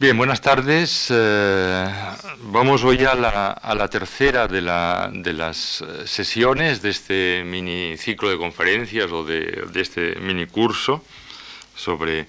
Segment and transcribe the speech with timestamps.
[0.00, 1.08] Bien, buenas tardes.
[1.10, 1.86] Eh,
[2.44, 9.12] vamos hoy a la, tercera de, las eh, sesiones de este mini ciclo de conferencias
[9.12, 11.04] o de, este mini curso
[11.76, 12.26] sobre,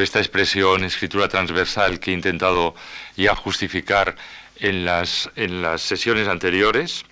[0.00, 2.74] esta expresión escritura transversal que he intentado
[3.18, 4.16] ya justificar
[4.56, 5.28] en las,
[5.76, 7.04] sesiones anteriores.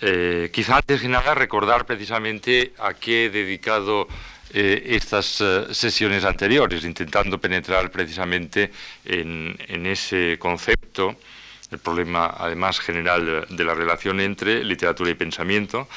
[0.00, 4.06] Eh, quizá antes de nada recordar precisamente a qué he dedicado
[4.54, 8.70] eh, estas eh, sesiones anteriores, intentando penetrar precisamente
[9.04, 9.56] en,
[9.86, 11.16] ese concepto,
[11.70, 15.88] el problema además general de, la relación entre literatura y pensamiento.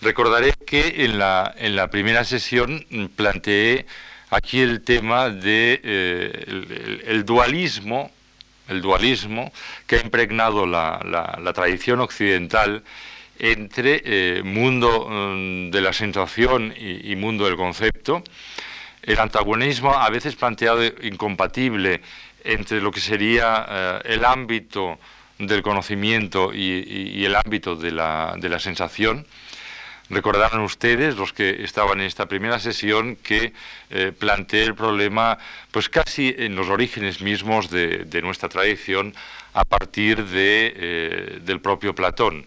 [0.00, 3.86] Recordaré que en la, en la primera sesión planteé
[4.30, 8.10] aquí el tema de, eh, el, dualismo,
[8.68, 9.52] el dualismo
[9.86, 11.00] que ha impregnado la,
[11.40, 12.82] la tradición occidental
[13.38, 18.22] entre eh, mundo mm, de la sensación y, mundo del concepto.
[19.02, 22.00] El antagonismo a veces planteado incompatible
[22.42, 24.98] entre lo que sería eh, el ámbito
[25.38, 29.26] del conocimiento y, el ámbito de la, sensación.
[30.10, 33.52] Recordarán ustedes, los que estaban en esta primera sesión, que
[33.90, 35.38] eh, planteé el problema
[35.70, 39.14] pues casi en los orígenes mismos de, nuestra tradición
[39.54, 42.46] a partir del propio Platón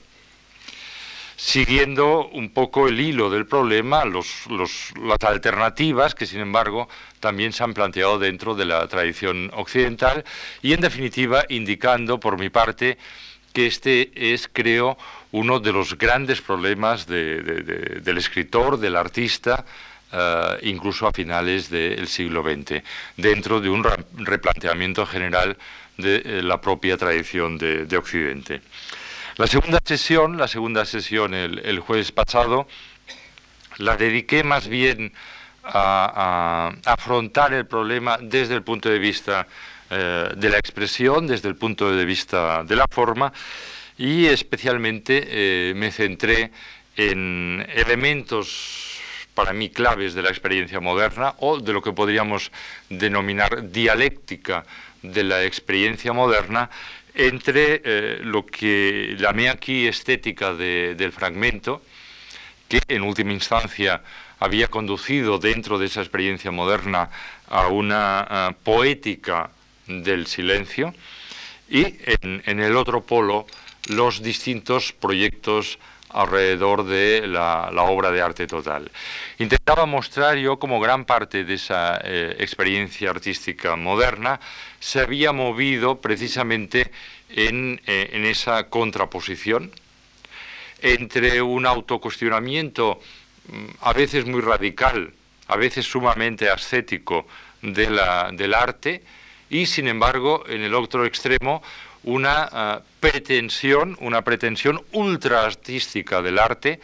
[1.37, 7.75] siguiendo un poco el hilo del problema, las alternativas que, sin embargo, también se han
[7.75, 10.25] planteado dentro de la tradición occidental
[10.63, 12.97] y, en definitiva, indicando, por mi parte,
[13.53, 14.97] que este es, creo,
[15.31, 19.63] uno de los grandes problemas del escritor, del artista,
[20.11, 22.81] eh, incluso a finales del siglo XX,
[23.15, 23.85] dentro de un
[24.17, 25.55] replanteamiento general
[25.97, 28.61] de eh, la propia tradición de Occidente.
[29.37, 32.67] La segunda sesión, la segunda sesión el, jueves pasado,
[33.77, 35.13] la dediqué más bien
[35.63, 39.45] a, afrontar el problema desde el punto de vista
[39.91, 43.31] eh, de la expresión, desde el punto de vista de la forma,
[43.95, 46.51] y especialmente eh, me centré
[46.95, 48.99] en elementos
[49.35, 52.51] para mí claves de la experiencia moderna o de lo que podríamos
[52.89, 54.65] denominar dialéctica
[55.03, 56.71] de la experiencia moderna
[57.17, 61.81] entre eh, lo que llamé aquí estética del fragmento,
[62.69, 64.03] que en última instancia
[64.39, 67.09] había conducido dentro de esa experiencia moderna
[67.49, 69.49] a una poética
[69.87, 70.93] del silencio,
[71.69, 73.47] y en, el otro polo
[73.87, 75.79] los distintos proyectos
[76.17, 78.89] alrededor de la, obra de arte total.
[79.37, 84.39] Intentaba mostrar yo como gran parte de esa eh, experiencia artística moderna
[84.79, 86.91] se había movido precisamente
[87.29, 89.71] en, eh, en esa contraposición
[90.81, 92.99] entre un autocuestionamiento
[93.49, 95.13] mm, a veces muy radical,
[95.47, 97.27] a veces sumamente ascético
[97.61, 99.03] de la, del arte
[99.49, 101.61] y sin embargo en el otro extremo
[102.03, 106.79] una ah, pretensión, una pretensión ultra artística del arte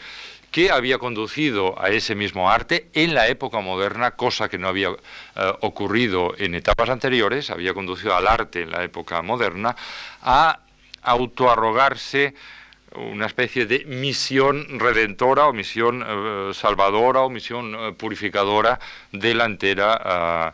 [0.54, 4.90] que había conducido a ese mismo arte en la época moderna, cosa que no había
[4.90, 9.76] eh, ocurrido en etapas anteriores, había conducido al arte en la época moderna
[10.22, 10.60] a
[11.02, 12.36] autoarrogarse
[12.96, 18.80] una especie de misión redentora o misión eh, salvadora o misión eh, purificadora
[19.12, 20.54] de la entera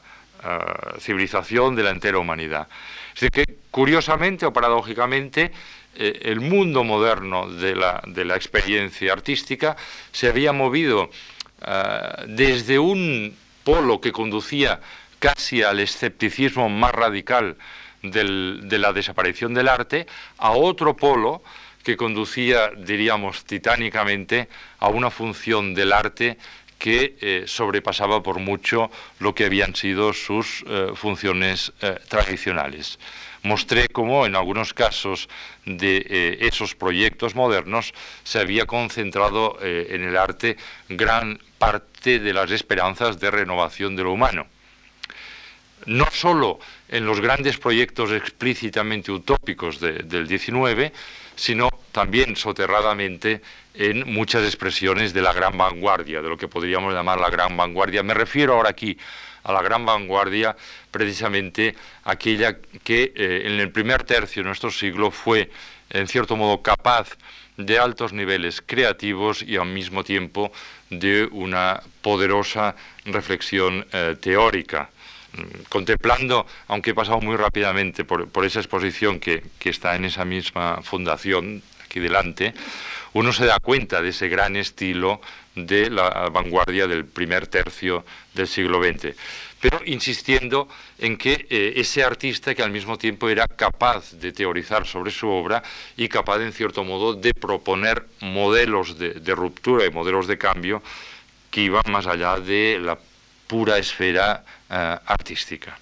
[1.00, 2.70] civilización, de la entera humanidad.
[3.14, 5.52] Es decir, que curiosamente o paradójicamente,
[5.96, 9.76] eh, el mundo moderno de la, de la, experiencia artística
[10.12, 11.10] se había movido
[11.66, 14.80] eh, desde un polo que conducía
[15.20, 17.58] casi al escepticismo más radical
[18.02, 20.08] de la desaparición del arte,
[20.38, 21.44] a otro polo
[21.84, 24.48] que conducía, diríamos, titánicamente
[24.80, 26.38] a una función del arte
[26.78, 30.64] que eh, sobrepasaba por mucho lo que habían sido sus
[30.96, 31.74] funciones
[32.08, 33.00] tradicionales
[33.44, 35.30] mostré cómo en algunos casos
[35.66, 40.58] de eh, esos proyectos modernos se había concentrado eh, en el arte
[40.88, 44.48] gran parte de las esperanzas de renovación de lo humano.
[45.86, 50.92] No solo en los grandes proyectos explícitamente utópicos del 19,
[51.36, 53.42] sino también soterradamente
[53.74, 58.04] en muchas expresiones de la gran vanguardia, de lo que podríamos llamar la gran vanguardia.
[58.04, 58.98] Me refiero ahora aquí
[59.44, 60.56] a la gran vanguardia,
[60.92, 65.50] precisamente aquella que eh, en el primer tercio de nuestro siglo fue,
[65.90, 67.18] en cierto modo, capaz
[67.58, 70.52] de altos niveles creativos y al mismo tiempo
[70.90, 72.76] de una poderosa
[73.06, 74.90] reflexión eh, teórica.
[75.34, 80.26] Mm, contemplando, aunque he pasado muy rápidamente por, esa exposición que, que está en esa
[80.26, 82.54] misma fundación, aquí delante,
[83.14, 85.22] uno se da cuenta de ese gran estilo
[85.66, 89.16] de la vanguardia del primer tercio del siglo XX.
[89.60, 90.68] pero insistiendo
[90.98, 95.28] en que eh, ese artista que al mismo tiempo era capaz de teorizar sobre su
[95.28, 95.62] obra
[95.98, 100.82] y capaz, en cierto modo, de proponer modelos de, ruptura y modelos de cambio
[101.52, 102.98] que iban más allá de la
[103.48, 105.78] pura esfera eh, artística.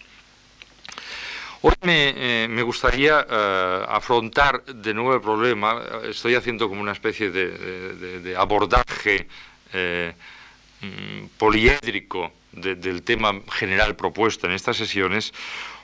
[1.61, 3.19] Hoy me, eh, gustaría
[3.89, 9.27] afrontar de nuevo el problema, estoy haciendo como una especie de abordaje
[9.73, 15.33] mm, poliédrico del tema general propuesto en estas sesiones,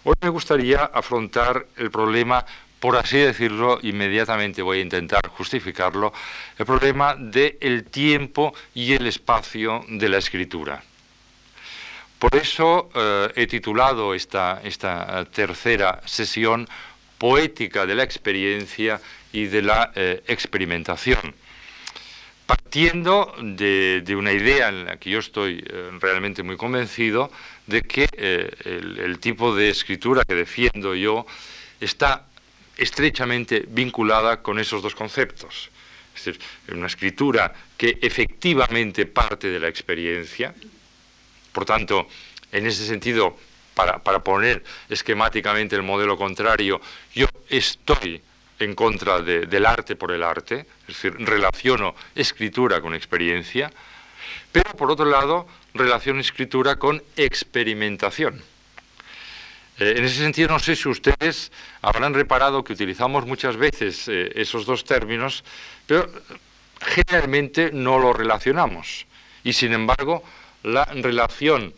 [0.04, 2.46] hoy me gustaría afrontar el problema,
[2.80, 6.14] por así decirlo, inmediatamente voy a intentar justificarlo,
[6.58, 10.84] el problema del tiempo y el espacio de la escritura.
[12.20, 16.68] Por eso eh, he titulado esta, esta, tercera sesión
[17.18, 19.00] Poética de la experiencia
[19.32, 21.34] y de la eh, experimentación
[22.46, 27.32] partiendo de, una idea en la que yo estoy eh, realmente muy convencido
[27.68, 31.26] de que eh, el, tipo de escritura que defiendo yo
[31.80, 32.26] está
[32.78, 35.70] estrechamente vinculada con esos dos conceptos.
[36.16, 36.42] Es decir,
[36.74, 40.54] una escritura que efectivamente parte de la experiencia,
[41.52, 42.08] por tanto,
[42.52, 43.38] en ese sentido,
[43.74, 46.80] para poner esquemáticamente el modelo contrario,
[47.16, 48.22] yo estoy
[48.64, 53.72] en contra del arte por el arte, es decir, relaciono escritura con experiencia,
[54.52, 58.42] pero por otro lado, relaciono escritura con experimentación.
[59.80, 61.52] Eh, en ese sentido, no sé si ustedes
[61.82, 65.44] habrán reparado que utilizamos muchas veces eh, esos dos términos,
[65.88, 66.10] pero
[66.80, 69.08] generalmente no los relacionamos.
[69.44, 70.24] Y sin embargo,
[70.64, 71.74] la relación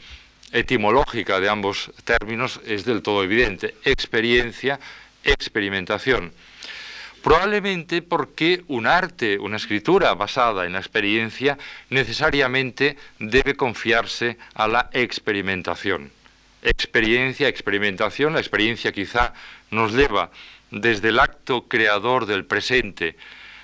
[0.52, 3.76] etimológica de ambos términos es del todo evidente.
[3.84, 4.80] Experiencia,
[5.24, 6.34] experimentación.
[7.26, 11.58] Probablemente porque un arte, una escritura basada en la experiencia,
[11.90, 16.12] necesariamente debe confiarse a la experimentación.
[16.62, 19.34] Experiencia, experimentación, la experiencia quizá
[19.72, 20.30] nos lleva
[20.70, 23.16] desde el acto creador del presente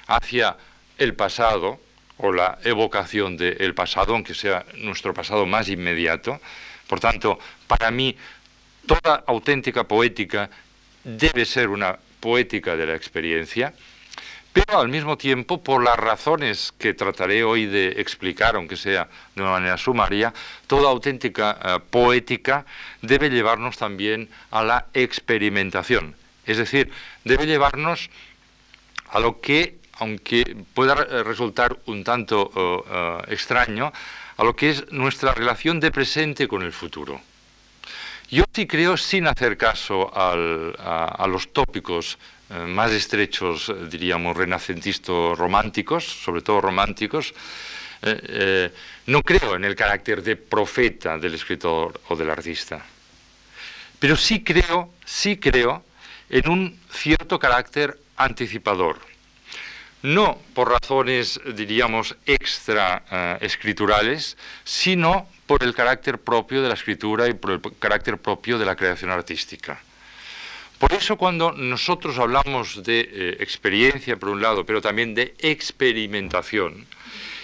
[0.08, 0.58] hacia
[0.98, 1.80] el pasado,
[2.18, 6.42] o la evocación del pasado, aunque sea nuestro pasado más inmediato.
[6.88, 7.38] Por tanto,
[7.68, 8.18] para mí,
[8.88, 10.50] toda auténtica poética
[11.04, 13.74] debe ser una poética de la experiencia,
[14.54, 19.42] pero al mismo tiempo, por las razones que trataré hoy de explicar, aunque sea de
[19.42, 20.34] una manera sumaria,
[20.68, 22.66] toda auténtica eh, poética
[23.02, 26.16] debe llevarnos también a la experimentación.
[26.46, 26.92] Es decir,
[27.24, 28.10] debe llevarnos
[29.10, 33.94] a lo que, aunque pueda resultar un tanto eh, eh, extraño,
[34.36, 37.22] a lo que es nuestra relación de presente con el futuro.
[38.32, 42.18] Yo sí creo, sin hacer caso a, los tópicos
[42.50, 47.34] eh, más estrechos, eh, diríamos, renacentistas románticos, sobre todo románticos,
[48.02, 48.72] eh,
[49.08, 52.82] no creo en el carácter de profeta del escritor o del artista.
[54.00, 55.84] Pero sí creo, sí creo
[56.30, 59.11] en un cierto carácter anticipador.
[60.04, 67.34] No por razones, diríamos, extra escriturales, sino por el carácter propio de la escritura y
[67.34, 69.80] por el carácter propio de la creación artística.
[70.82, 76.88] Por eso cuando nosotros hablamos de eh, experiencia, por un lado, pero también de experimentación,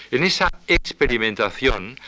[0.09, 1.99] en esa experimentación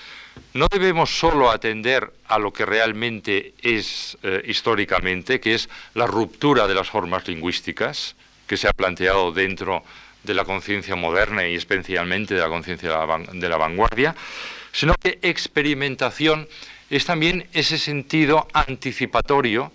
[0.54, 6.66] no debemos solo atender a lo que realmente es eh, históricamente, que es la ruptura
[6.66, 8.16] de las formas lingüísticas
[8.48, 9.84] que se ha planteado dentro de
[10.26, 14.16] la conciencia moderna y especialmente de la conciencia de la vanguardia,
[14.72, 16.48] sino que experimentación
[16.90, 19.72] es también ese sentido anticipatorio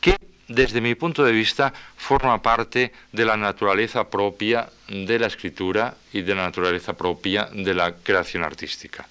[0.00, 0.16] que,
[0.48, 6.22] desde mi punto de vista, forma parte de la naturaleza propia de la escritura y
[6.22, 9.06] de la naturaleza propia de la creación artística.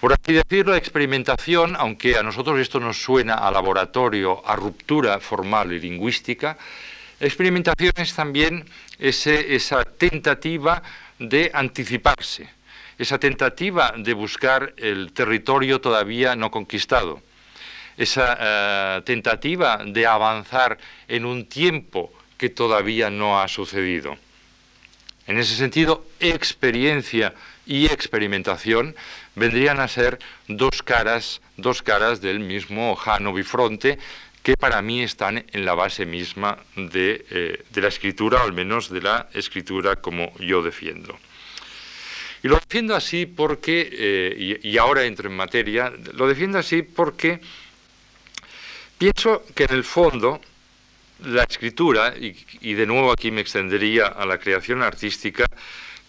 [0.00, 5.72] Por así decirlo, experimentación, aunque a nosotros esto nos suena a laboratorio, a ruptura formal
[5.74, 6.56] y lingüística,
[7.20, 8.64] experimentación es también
[8.98, 10.82] esa tentativa
[11.18, 12.48] de anticiparse,
[12.98, 17.20] esa tentativa de buscar el territorio todavía no conquistado,
[17.96, 24.16] esa eh, tentativa de avanzar en un tiempo que todavía no ha sucedido.
[25.26, 27.34] En ese sentido, experiencia
[27.66, 28.96] y experimentación
[29.36, 33.98] vendrían a ser dos caras, dos caras del mismo Jano Bifronte
[34.42, 38.52] que para mí están en la base misma de, eh, de la escritura, o al
[38.52, 41.18] menos de la escritura como yo defiendo.
[42.42, 47.40] Y lo defiendo así porque, eh, y, ahora entro en materia, lo defiendo así porque
[48.96, 50.40] pienso que en el fondo
[51.24, 55.44] la escritura, y, de nuevo aquí me extendería a la creación artística,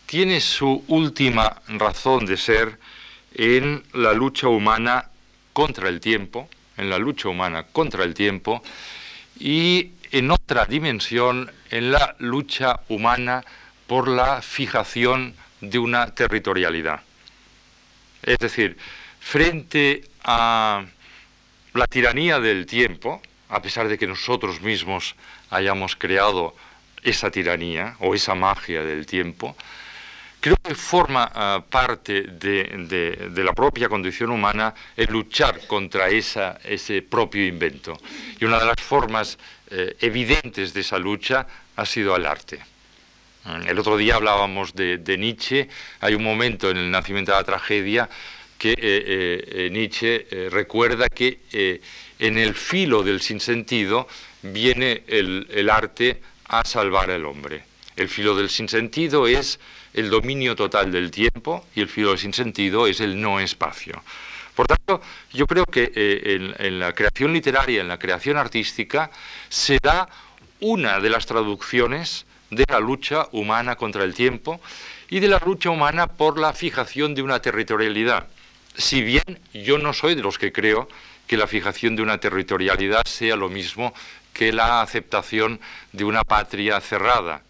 [0.06, 2.80] tiene su última razón de ser
[3.34, 5.10] en la lucha humana
[5.52, 8.62] contra el tiempo, en la lucha humana contra el tiempo,
[9.40, 13.44] y en otra dimensión, en la lucha humana
[13.88, 17.02] por la fijación de una territorialidad.
[18.24, 18.78] Es decir,
[19.20, 20.84] frente a
[21.74, 25.16] la tiranía del tiempo, a pesar de que nosotros mismos
[25.50, 26.56] hayamos creado
[27.04, 29.56] esa tiranía o esa magia del tiempo,
[30.42, 37.46] creo que forma ah, parte de, la propia condición humana el luchar contra ese propio
[37.46, 37.98] invento.
[38.40, 39.38] Y una de las formas
[39.70, 42.60] eh, evidentes de esa lucha ha sido el arte.
[43.66, 45.68] El otro día hablábamos de, Nietzsche,
[46.00, 48.08] hay un momento en el nacimiento de la tragedia
[48.60, 51.40] que eh, eh, Nietzsche recuerda que
[52.20, 54.08] en el filo del sinsentido
[54.44, 57.64] viene el, arte a salvar al hombre.
[57.96, 59.60] El filo del sinsentido es
[59.94, 64.02] el dominio total del tiempo y el filo del sinsentido es el no espacio.
[64.56, 65.02] Por tanto,
[65.34, 69.12] yo creo que eh, en, la creación literaria, en la creación artística,
[69.50, 70.10] se da
[70.60, 74.62] una de las traducciones de la lucha humana contra el tiempo
[75.10, 78.28] y de la lucha humana por la fijación de una territorialidad.
[78.76, 80.88] Si bien yo no soy de los que creo
[81.28, 83.94] que la fijación de una territorialidad sea lo mismo
[84.34, 85.60] que la aceptación
[85.92, 87.42] de una patria cerrada.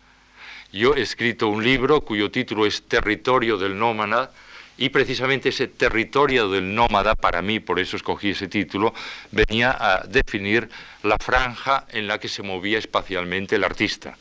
[0.72, 4.32] Yo he escrito un libro cuyo título es Territorio del Nómada
[4.78, 8.94] y precisamente ese territorio del nómada, para mí, por eso escogí ese título,
[9.32, 10.70] venía a definir
[11.04, 14.18] la franja en la que se movía espacialmente el artista,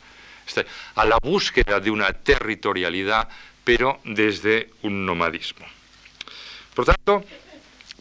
[0.95, 3.27] a la búsqueda de una territorialidad,
[3.63, 5.65] pero desde un nomadismo.
[6.75, 7.25] Por tanto,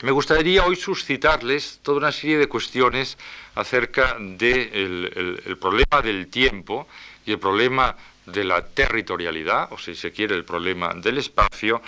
[0.02, 3.16] me gustaría hoy suscitarles toda una serie de cuestiones
[3.54, 6.88] acerca del problema del tiempo
[7.25, 7.97] y el problema
[8.27, 11.83] de la territorialidad, o si se quiere el problema del espacio,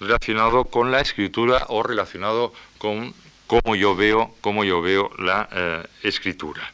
[0.00, 3.14] relacionado con la escritura o relacionado con
[3.46, 6.72] cómo yo veo, cómo yo veo la eh, escritura.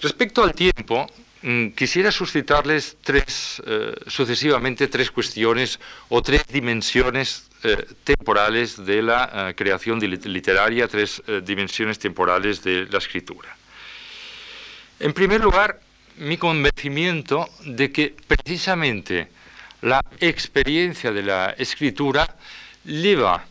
[0.00, 1.06] Respecto al tiempo,
[1.42, 9.52] mm, quisiera suscitarles tres, eh, sucesivamente tres cuestiones o tres dimensiones eh, temporales de la
[9.56, 13.56] creación literaria, tres dimensiones temporales de la escritura.
[15.00, 15.80] En primer lugar,
[16.18, 19.28] mi convencimiento de que precisamente
[19.82, 22.36] la experiencia de la escritura
[22.84, 23.44] lleva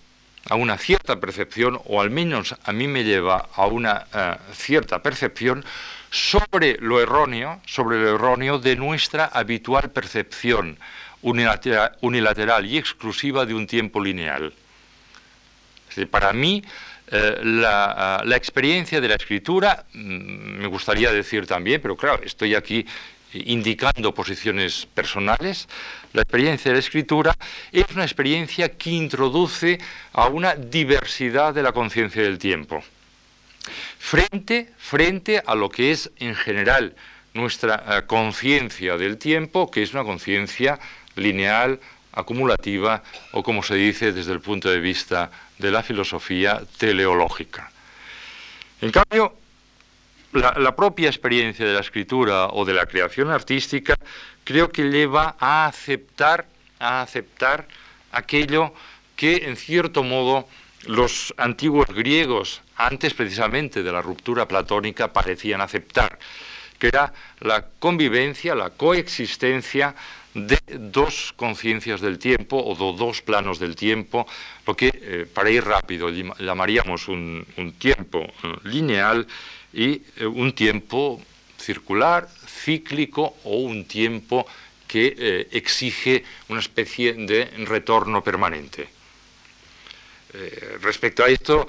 [0.50, 4.08] a una cierta percepción, o al menos a mí me lleva a una
[4.54, 5.64] cierta percepción
[6.10, 10.78] sobre lo erróneo, sobre lo erróneo de nuestra habitual percepción
[11.22, 14.54] unilateral, y exclusiva de un tiempo lineal.
[16.12, 16.64] Para mí,
[17.10, 22.86] eh, la, experiencia de la escritura, mm, me gustaría decir también, pero claro, estoy aquí
[23.34, 25.68] indicando posiciones personales,
[26.14, 27.36] la experiencia de la escritura
[27.72, 29.78] es una experiencia que introduce
[30.14, 32.84] a una diversidad de la conciencia del tiempo,
[34.00, 36.96] frente, frente a lo que es en general
[37.34, 40.80] nuestra eh, conciencia del tiempo, que es una conciencia
[41.16, 41.80] lineal,
[42.18, 47.72] acumulativa o, como se dice desde el punto de vista de la filosofía, teleológica.
[48.82, 49.38] En cambio,
[50.34, 53.96] la, propia experiencia de la escritura o de la creación artística
[54.44, 56.46] creo que lleva a aceptar,
[56.80, 57.68] a aceptar
[58.12, 58.74] aquello
[59.16, 60.48] que en cierto modo
[60.86, 66.20] los antiguos griegos, antes precisamente de la ruptura platónica, parecían aceptar,
[66.78, 69.96] que era la convivencia, la coexistencia
[70.38, 74.28] de dos conciencias del tiempo o de dos planos del tiempo,
[74.68, 77.46] lo que eh, para ir rápido llamaríamos un,
[77.80, 79.26] tiempo eh, lineal
[79.74, 81.20] y eh, un tiempo
[81.58, 84.46] circular, cíclico o un tiempo
[84.88, 88.88] que exige una especie de retorno permanente.
[90.80, 91.68] respecto a esto,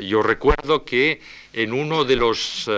[0.00, 1.20] yo recuerdo que
[1.52, 2.70] en uno de los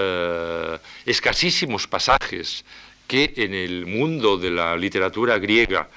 [1.05, 2.65] escasísimos pasajes
[3.07, 5.89] que en el mundo de la literatura griega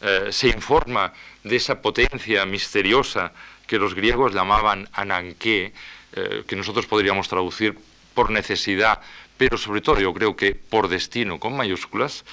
[0.00, 1.12] eh, se informa
[1.44, 3.32] de esa potencia misteriosa
[3.66, 5.72] que los griegos llamaban ananqué,
[6.12, 7.78] eh, que nosotros podríamos traducir
[8.14, 9.00] por necesidad,
[9.36, 12.24] pero sobre todo yo creo que por destino con mayúsculas,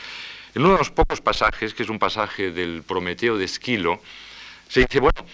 [0.55, 4.01] en uno de los pocos pasajes, que es un pasaje del Prometeo de Esquilo,
[4.67, 5.25] se dice, bueno,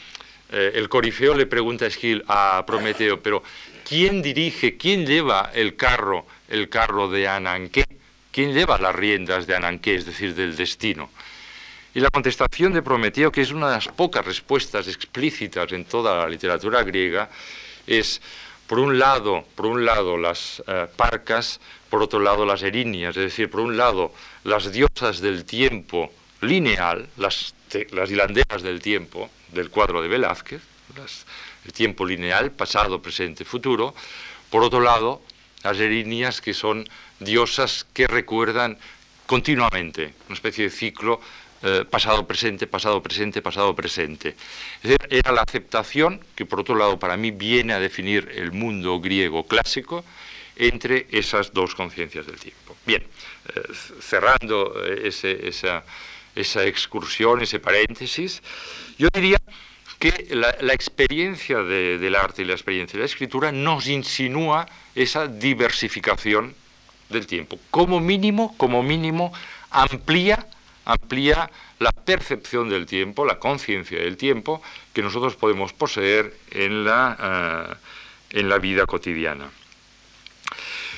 [0.51, 3.41] eh, el corifeo le pregunta a Esquil a Prometeo, pero
[3.87, 7.85] ¿quién dirige, quién lleva el carro, el carro de Ananqué?
[8.35, 11.09] ¿Quién lleva las riendas de Ananqué, es decir, del destino?
[11.93, 16.17] Y la contestación de Prometeo, que es una de las pocas respuestas explícitas en toda
[16.17, 17.29] la literatura griega,
[17.87, 18.21] es
[18.67, 23.23] por un lado, por un lado las eh, parcas, por otro lado las erinias, es
[23.23, 24.11] decir, por un lado
[24.43, 26.11] las diosas del tiempo
[26.41, 27.55] lineal, las,
[27.91, 30.61] las hilanderas del tiempo, del cuadro de Velázquez,
[31.63, 33.95] el tiempo lineal, pasado, presente, futuro.
[34.49, 35.21] Por otro lado,
[35.65, 36.88] las erinias, que son
[37.19, 38.77] diosas que recuerdan
[39.25, 41.19] continuamente, una especie de ciclo
[41.63, 44.36] eh, pasado, presente, pasado, presente, pasado, presente.
[44.84, 48.51] Es decir, era la aceptación, que por otro lado para mí viene a definir el
[48.51, 50.05] mundo griego clásico,
[50.55, 52.77] entre esas dos conciencias del tiempo.
[52.86, 53.62] Bien, eh,
[54.00, 55.10] cerrando eh,
[56.36, 58.43] esa, excursión, ese paréntesis,
[59.00, 59.38] yo diría
[59.99, 66.53] que la, experiencia del arte y la experiencia de la escritura nos insinúa esa diversificación
[67.09, 67.57] del tiempo.
[67.71, 69.31] Como mínimo, como mínimo,
[69.71, 70.45] amplía
[70.85, 71.49] amplía
[71.79, 74.61] la percepción del tiempo, la conciencia del tiempo
[74.93, 77.77] que nosotros podemos poseer en la,
[78.31, 79.49] eh, en la vida cotidiana.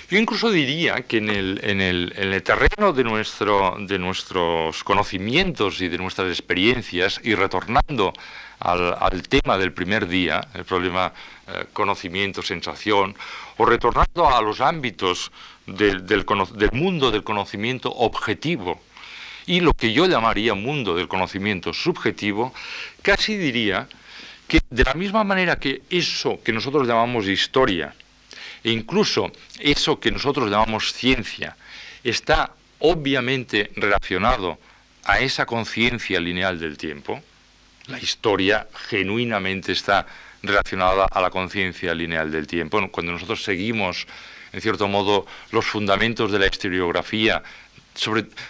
[0.09, 4.83] Yo incluso diría que en el, en el, en el terreno de, nuestro, de, nuestros
[4.83, 8.13] conocimientos y de nuestras experiencias, y retornando
[8.59, 11.13] al, al tema del primer día, el problema
[11.47, 13.15] eh, conocimiento, sensación,
[13.55, 15.31] o retornando a los ámbitos
[15.65, 16.03] del,
[16.73, 18.81] mundo del conocimiento objetivo,
[19.45, 22.53] y lo que yo llamaría mundo del conocimiento subjetivo,
[23.01, 23.87] casi diría
[24.47, 27.95] que de la misma manera que eso que nosotros llamamos historia,
[28.63, 31.55] e incluso eso que nosotros llamamos ciencia,
[32.03, 34.57] está obviamente relacionado
[35.05, 37.21] a esa conciencia lineal del tiempo,
[37.87, 40.05] la historia genuinamente está
[40.43, 42.79] relacionada a la conciencia lineal del tiempo.
[42.91, 44.07] Cuando nosotros seguimos,
[44.53, 47.41] en cierto modo, los fundamentos de la historiografía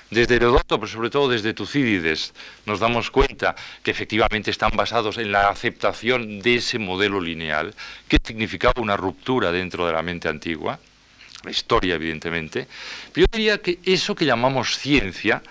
[0.10, 2.34] desde Herodoto, pero sobre todo desde Tucídides,
[2.66, 7.74] nos damos cuenta que efectivamente están basados en la aceptación de ese modelo lineal,
[8.10, 10.80] que significaba una ruptura dentro de la mente antigua,
[11.44, 12.68] la historia evidentemente,
[13.14, 15.42] pero yo diría que eso que llamamos ciencia,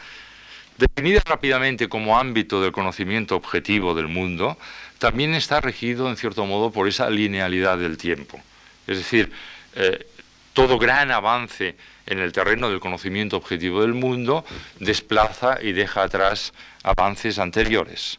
[0.78, 4.59] definida rápidamente como ámbito del conocimiento objetivo del mundo,
[4.99, 8.40] también está regido en cierto modo por esa linealidad del tiempo.
[8.87, 9.33] Es decir,
[9.75, 10.06] eh,
[10.52, 14.45] todo gran avance en el terreno del conocimiento objetivo del mundo
[14.78, 18.19] desplaza y deja atrás avances anteriores.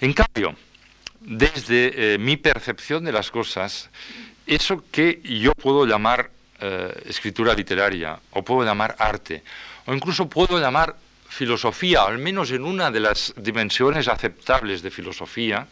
[0.00, 0.56] En cambio,
[1.20, 3.90] desde eh, mi percepción de las cosas,
[4.46, 9.42] eso que yo puedo llamar eh, escritura literaria, o puedo llamar arte,
[9.86, 10.96] o incluso puedo llamar
[11.28, 15.66] filosofía, al menos en una de las dimensiones aceptables de filosofía,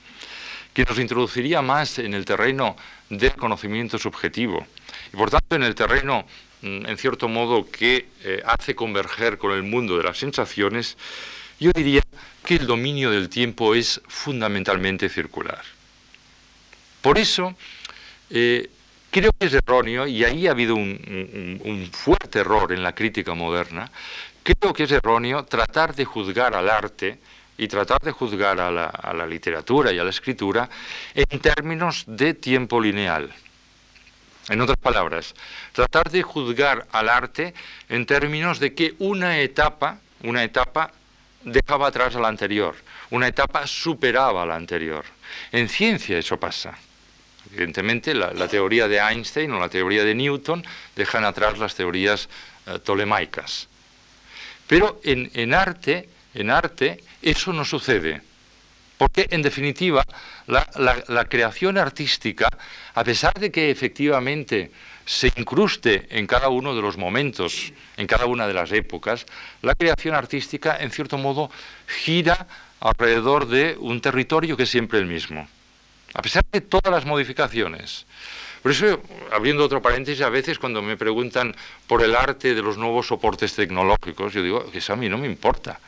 [0.73, 2.77] que nos introduciría más en el terreno
[3.09, 4.67] del conocimiento subjetivo
[5.13, 6.25] y por tanto en el terreno
[6.63, 10.97] Mm, en cierto modo, que eh, hace converger con el mundo de las sensaciones,
[11.59, 12.03] yo diría
[12.45, 15.63] que el dominio del tiempo es fundamentalmente circular.
[17.01, 17.55] Por eso,
[18.29, 18.69] eh,
[19.11, 23.91] creo que es erróneo, y ahí ha habido un, fuerte error en la crítica moderna,
[24.43, 27.19] creo que es erróneo tratar de juzgar al arte
[27.59, 30.69] y tratar de juzgar a la literatura y a la escritura
[31.15, 33.31] en términos de tiempo lineal.
[34.49, 35.35] En otras palabras,
[35.73, 37.55] tratar de juzgar al arte
[37.89, 40.91] en términos de que una etapa, una etapa
[41.45, 42.75] dejaba atrás a la anterior,
[43.11, 45.05] una etapa superaba a la anterior.
[45.53, 46.77] En ciencia eso pasa.
[47.53, 52.29] Evidentemente, la, teoría de Einstein o la teoría de Newton dejan atrás las teorías
[52.67, 53.69] uh, tolemaicas.
[54.67, 58.23] Pero en arte, en arte, eso no sucede.
[59.01, 60.05] Porque, en definitiva,
[60.47, 62.49] la, creación artística,
[62.95, 64.71] a pesar de que efectivamente
[65.07, 69.25] se incruste en cada uno de los momentos, en cada una de las épocas,
[69.63, 71.51] la creación artística, en cierto modo,
[71.87, 72.47] gira
[72.81, 75.49] alrededor de un territorio que es siempre el mismo,
[76.15, 78.07] a pesar de todas las modificaciones.
[78.63, 79.01] Por eso,
[79.33, 81.55] abriendo otro paréntesis, a veces cuando me preguntan
[81.87, 85.17] por el arte de los nuevos soportes tecnológicos, yo digo que eso a mí no
[85.17, 85.81] me importa.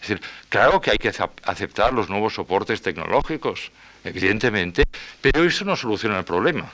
[0.00, 3.72] Es decir, claro que hay que aceptar los nuevos soportes tecnológicos,
[4.04, 4.84] evidentemente,
[5.20, 6.70] pero eso no soluciona el problema.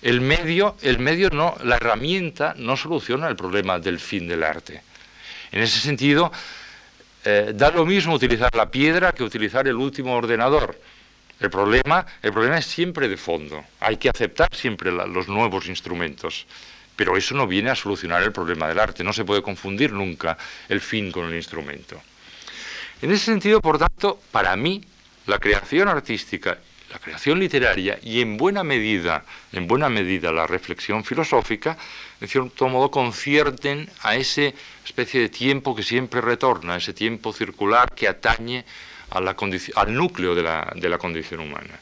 [0.00, 4.82] El medio, el medio no, la herramienta no soluciona el problema del fin del arte.
[5.52, 6.32] En ese sentido,
[7.24, 10.80] eh, da lo mismo utilizar la piedra que utilizar el último ordenador.
[11.42, 13.64] El problema, el problema es siempre de fondo.
[13.80, 16.46] Hay que aceptar siempre los nuevos instrumentos.
[16.94, 19.02] Pero eso no viene a solucionar el problema del arte.
[19.02, 22.00] No se puede confundir nunca el fin con el instrumento.
[23.00, 24.84] En ese sentido, por tanto, para mí,
[25.26, 26.58] la creación artística,
[26.92, 31.76] la creación literaria y en buena medida, en buena medida la reflexión filosófica,
[32.20, 34.52] en cierto modo concierten a esa
[34.84, 38.64] especie de tiempo que siempre retorna, ese tiempo circular que atañe
[39.12, 41.78] al núcleo de la, condición humana.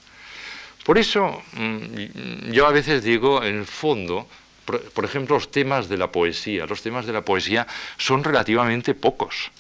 [0.84, 4.26] Por eso mm, yo a veces digo, en el fondo,
[4.64, 6.66] por, ejemplo, los temas de la poesía.
[6.66, 7.66] Los temas de la poesía
[7.96, 9.50] son relativamente pocos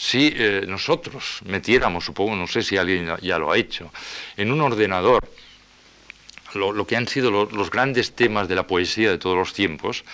[0.00, 3.92] si eh, nosotros metiéramos, supongo, no sé si alguien ya lo ha hecho,
[4.38, 5.22] en un ordenador
[6.54, 10.04] lo, que han sido los grandes temas de la poesía de todos los tiempos,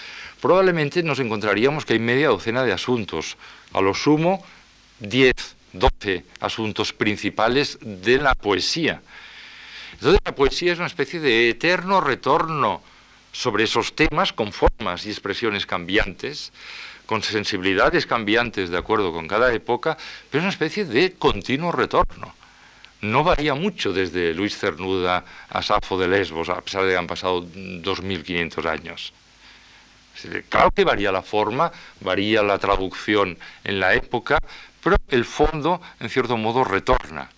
[0.40, 3.36] probablemente nos encontraríamos que hay media docena de asuntos,
[3.72, 4.44] a lo sumo
[5.00, 5.32] 10,
[5.78, 9.02] 12 asuntos principales de la poesía.
[9.94, 12.82] Entonces la poesía es una especie de eterno retorno
[13.32, 16.52] sobre esos temas con formas y expresiones cambiantes,
[17.06, 19.96] con sensibilidades cambiantes de acuerdo con cada época,
[20.30, 22.34] pero es una especie de continuo retorno.
[23.02, 27.06] No varía mucho desde Luis Cernuda a Safo de Lesbos, a pesar de que han
[27.06, 29.12] pasado 2.500 años.
[30.48, 34.38] Claro que varía la forma, varía la traducción en la época,
[34.86, 37.28] pero el fondo, en cierto modo, retorna.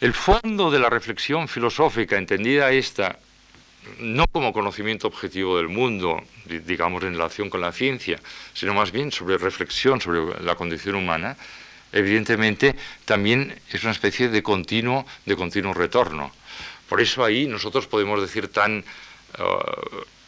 [0.00, 3.18] El fondo de la reflexión filosófica, entendida esta
[3.98, 8.20] no como conocimiento objetivo del mundo, digamos en relación con la ciencia,
[8.54, 11.36] sino más bien sobre reflexión sobre la condición humana,
[11.90, 16.30] evidentemente también es una especie de continuo, de continuo retorno.
[16.88, 19.42] Por eso ahí nosotros podemos decir tan eh,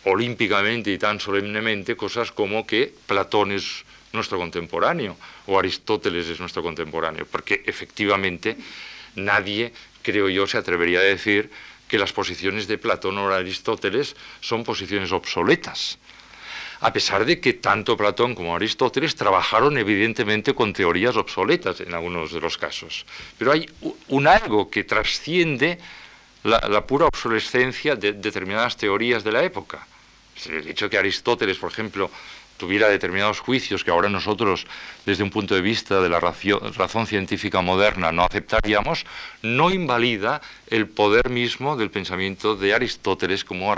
[0.06, 6.62] olímpicamente y tan solemnemente cosas como que Platón es nuestro contemporáneo o Aristóteles es nuestro
[6.62, 8.56] contemporáneo, porque efectivamente
[9.14, 11.50] nadie, creo yo, se atrevería a decir
[11.88, 15.98] que las posiciones de Platón o Aristóteles son posiciones obsoletas,
[16.80, 22.32] a pesar de que tanto Platón como Aristóteles trabajaron evidentemente con teorías obsoletas en algunos
[22.32, 23.04] de los casos.
[23.36, 23.68] Pero hay
[24.08, 25.78] un algo que trasciende
[26.44, 29.86] la, pura obsolescencia de determinadas teorías de la época.
[30.46, 32.10] El hecho que Aristóteles, por ejemplo,
[32.60, 34.66] tuviera determinados juicios que ahora nosotros,
[35.06, 39.06] desde un punto de vista de la razón científica moderna, no aceptaríamos,
[39.40, 43.74] no invalida el poder mismo del pensamiento de Aristóteles como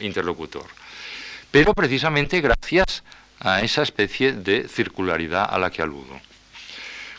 [0.00, 0.66] interlocutor.
[1.50, 3.02] Pero precisamente gracias
[3.40, 6.20] a esa especie de circularidad a la que aludo.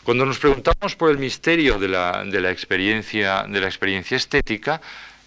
[0.04, 4.80] Cuando nos preguntamos por el misterio de la, experiencia, de la experiencia estética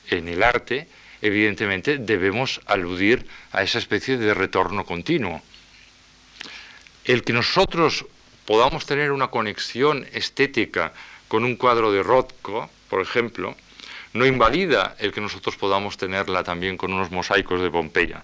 [0.10, 0.88] en el arte,
[1.22, 5.42] evidentemente debemos aludir a esa especie de retorno continuo
[7.06, 8.06] el que nosotros
[8.46, 10.94] podamos tener una conexión estética
[11.28, 13.56] con un cuadro de Rothko, por ejemplo,
[14.14, 18.24] no invalida el que nosotros podamos tenerla también con unos mosaicos de Pompeya.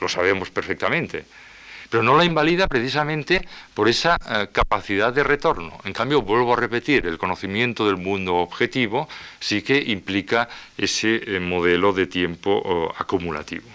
[0.00, 1.24] Lo sabemos perfectamente.
[1.88, 5.78] Pero no la invalida precisamente por esa eh, capacidad de retorno.
[5.84, 9.08] En cambio, vuelvo a repetir, el conocimiento del mundo objetivo
[9.40, 13.68] sí que implica ese eh, modelo de tiempo acumulativo.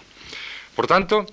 [0.75, 1.25] Por tanto,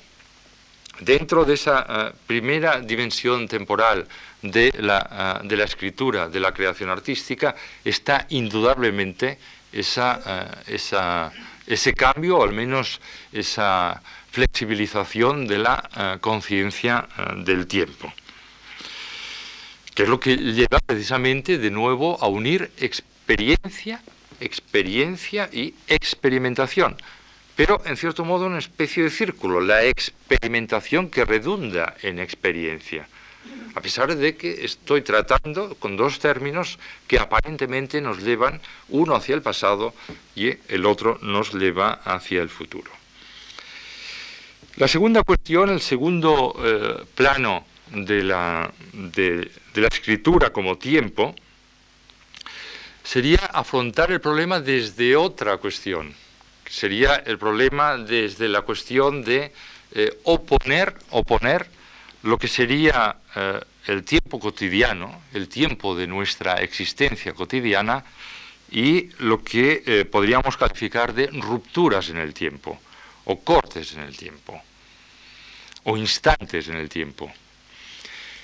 [1.01, 4.07] dentro de esa eh, primera dimensión temporal
[4.43, 9.39] de la, eh, de la, escritura, de la creación artística, está indudablemente
[9.73, 9.83] eh,
[11.67, 13.01] ese cambio, o al menos
[13.33, 17.09] esa flexibilización de la conciencia
[17.45, 18.13] del tiempo,
[19.95, 24.01] que es lo que lleva precisamente de nuevo a unir experiencia,
[24.41, 26.97] experiencia y experimentación
[27.61, 33.07] pero en cierto modo una especie de círculo, la experimentación que redunda en experiencia,
[33.75, 39.35] a pesar de que estoy tratando con dos términos que aparentemente nos llevan uno hacia
[39.35, 39.93] el pasado
[40.35, 42.91] y el otro nos lleva hacia el futuro.
[44.77, 51.35] La segunda cuestión, el segundo eh, plano de la, de la escritura como tiempo,
[53.05, 56.15] sería afrontar el problema desde otra cuestión
[56.71, 59.53] sería el problema desde la cuestión de
[59.93, 61.67] eh, oponer, oponer
[62.23, 68.05] lo que sería eh, el tiempo cotidiano, el tiempo de nuestra existencia cotidiana,
[68.71, 72.79] y lo que eh, podríamos calificar de rupturas en el tiempo,
[73.25, 74.63] o cortes en el tiempo,
[75.83, 77.33] o instantes en el tiempo.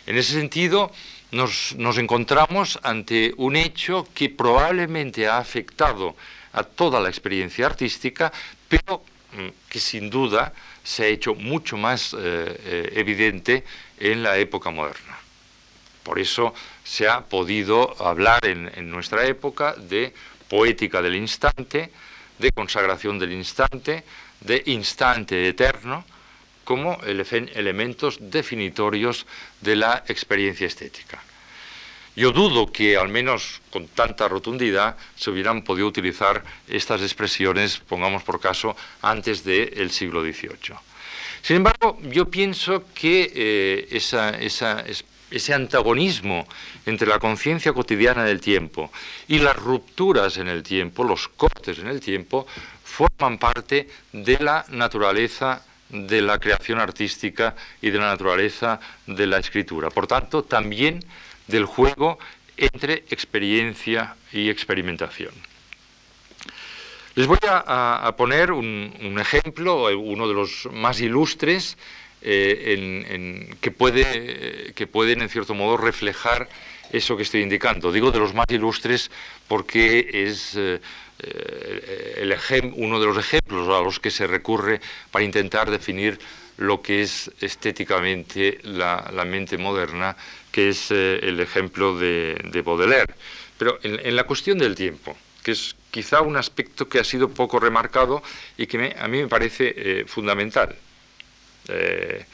[0.05, 0.91] En ese sentido,
[1.31, 6.17] nos, nos encontramos ante un hecho que probablemente ha afectado
[6.57, 8.33] a toda la experiencia artística,
[8.69, 13.65] pero mm, que sin duda se ha hecho mucho más eh, eh, evidente
[14.01, 15.19] en la época moderna.
[16.03, 20.15] Por eso se ha podido hablar en, nuestra época de
[20.49, 21.91] poética del instante,
[22.39, 24.05] de consagración del instante,
[24.41, 26.05] de instante eterno,
[26.63, 29.27] como elementos definitorios
[29.61, 31.21] de la experiencia estética.
[32.17, 38.23] Yo dudo que, al menos con tanta rotundidad, se hubieran podido utilizar estas expresiones, pongamos
[38.23, 40.77] por caso, antes del siglo XVIII.
[41.43, 43.89] Sin embargo, yo pienso que eh,
[45.31, 46.49] ese antagonismo
[46.87, 48.91] entre la conciencia cotidiana del tiempo
[49.29, 52.47] y las rupturas en el tiempo, los cortes en el tiempo,
[52.83, 59.39] forman parte de la naturaleza de la creación artística y de la naturaleza de la
[59.39, 59.91] escritura.
[59.91, 61.05] Por tanto, también
[61.47, 62.19] del juego
[62.57, 65.33] entre experiencia y experimentación.
[67.15, 71.79] Les voy a, poner un, ejemplo, uno de los más ilustres,
[72.21, 76.49] eh, que, que pueden en cierto modo reflejar
[76.93, 77.93] eso que estoy indicando.
[77.93, 79.11] Digo de los más ilustres
[79.49, 80.81] porque es eh,
[81.19, 86.19] el uno de los ejemplos a los que se recurre para intentar definir
[86.59, 90.17] lo que es estéticamente la, mente moderna,
[90.51, 93.15] que es eh, el ejemplo de, Baudelaire.
[93.59, 97.59] Pero en, la cuestión del tiempo, que es quizá un aspecto que ha sido poco
[97.59, 98.23] remarcado
[98.57, 100.75] y que a mí me parece eh, fundamental.
[101.69, 102.25] Eh,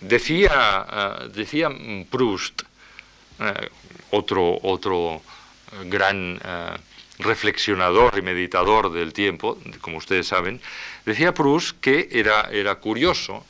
[0.00, 1.70] decía, decía
[2.10, 2.62] Proust,
[4.10, 5.22] otro, otro
[5.84, 6.40] gran
[7.18, 10.60] reflexionador y meditador del tiempo, como ustedes saben,
[11.04, 13.44] decía Proust que era, era curioso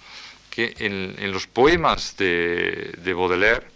[0.51, 3.67] que en, los poemas de, Baudelaire,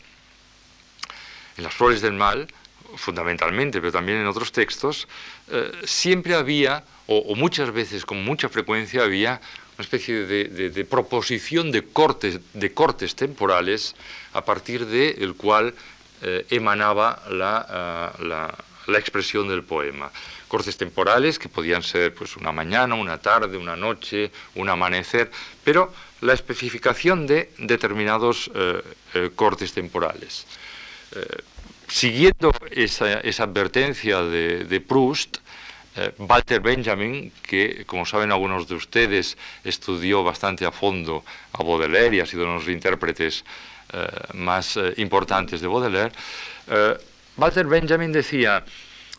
[1.57, 2.49] en las flores del mal,
[2.97, 5.07] fundamentalmente, pero también en otros textos,
[5.49, 9.41] eh, siempre había, o, muchas veces, con mucha frecuencia, había
[9.79, 13.95] una especie de, proposición de cortes, de cortes temporales
[14.33, 15.75] a partir del cual
[16.23, 18.55] eh, emanaba la, la,
[18.87, 20.11] la expresión del poema.
[20.49, 25.31] Cortes temporales que podían ser pues, una mañana, una tarde, una noche, un amanecer,
[25.65, 28.83] pero la especificación de determinados eh,
[29.15, 30.47] eh, cortes temporales.
[31.15, 31.27] Eh,
[31.89, 35.39] siguiendo esa, advertencia de, Proust,
[36.17, 42.21] Walter Benjamin, que como saben algunos de ustedes estudió bastante a fondo a Baudelaire y
[42.21, 43.45] ha sido uno de los intérpretes
[44.33, 46.13] más importantes de Baudelaire,
[47.37, 48.65] Walter Benjamin decía,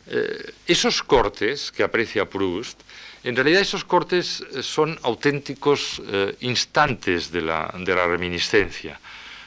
[0.07, 2.79] eh, esos cortes que aprecia Proust,
[3.23, 7.71] en realidad esos cortes eh, son auténticos eh, instantes de la,
[8.05, 8.99] reminiscencia,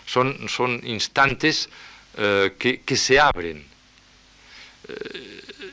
[0.06, 1.68] son, son instantes
[2.16, 3.62] que, que, se abren,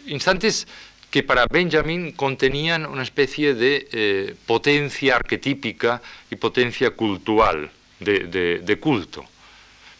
[0.07, 0.67] instantes
[1.09, 9.25] que para Benjamin contenían una especie de potencia arquetípica y potencia cultural, de culto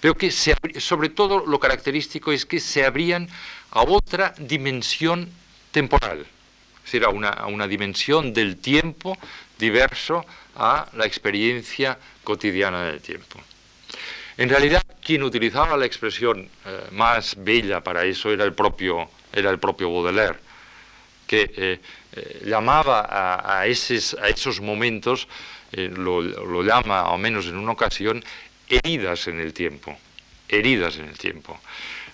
[0.04, 3.30] pero que sobre todo lo característico es que se abrían
[3.72, 5.30] a otra dimensión
[5.72, 9.18] temporal, es decir, a una, dimensión del tiempo
[9.58, 10.26] diverso
[10.58, 13.40] a la experiencia cotidiana del tiempo.
[14.36, 19.52] En realidad, quien utilizaba la expresión eh, más bella para eso era el propio, era
[19.52, 20.36] el propio Baudelaire,
[21.26, 21.80] que eh,
[22.12, 23.08] eh, llamaba
[23.42, 25.30] a, esos, a, esos, momentos,
[25.72, 28.22] lo, lo, llama, al menos en una ocasión,
[28.76, 29.98] heridas en el tiempo,
[30.48, 31.60] heridas en el tiempo.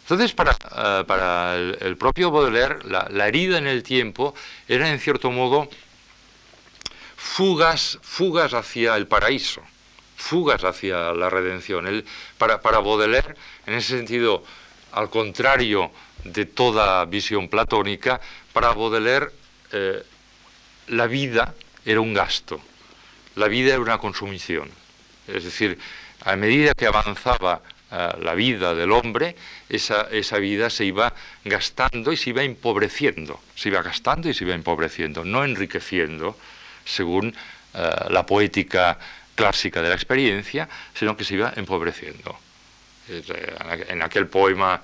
[0.02, 4.34] Entonces, para, eh, el, propio Baudelaire, la, herida en el tiempo
[4.68, 5.70] era, en cierto modo,
[7.16, 9.62] fugas, fugas hacia el paraíso,
[10.18, 12.04] fugas hacia la redención.
[12.40, 13.36] para, para Baudelaire,
[13.68, 14.44] en ese sentido,
[14.94, 15.92] al contrario
[16.24, 18.20] de toda visión platónica,
[18.52, 19.28] para Baudelaire
[19.72, 20.04] eh,
[20.88, 21.54] la vida
[21.86, 22.60] era un gasto,
[23.36, 24.70] la vida era una consumición.
[25.28, 25.78] Es decir,
[26.26, 29.36] a medida que avanzaba eh, la vida del hombre,
[29.68, 30.04] esa,
[30.38, 35.26] vida se iba gastando y se iba empobreciendo, se iba gastando y se iba empobreciendo,
[35.26, 36.38] no enriqueciendo,
[36.86, 37.34] según
[37.74, 39.00] eh, la poética
[39.34, 42.38] clásica de la experiencia, sino que se iba empobreciendo.
[43.08, 44.82] Eh, en aquel poema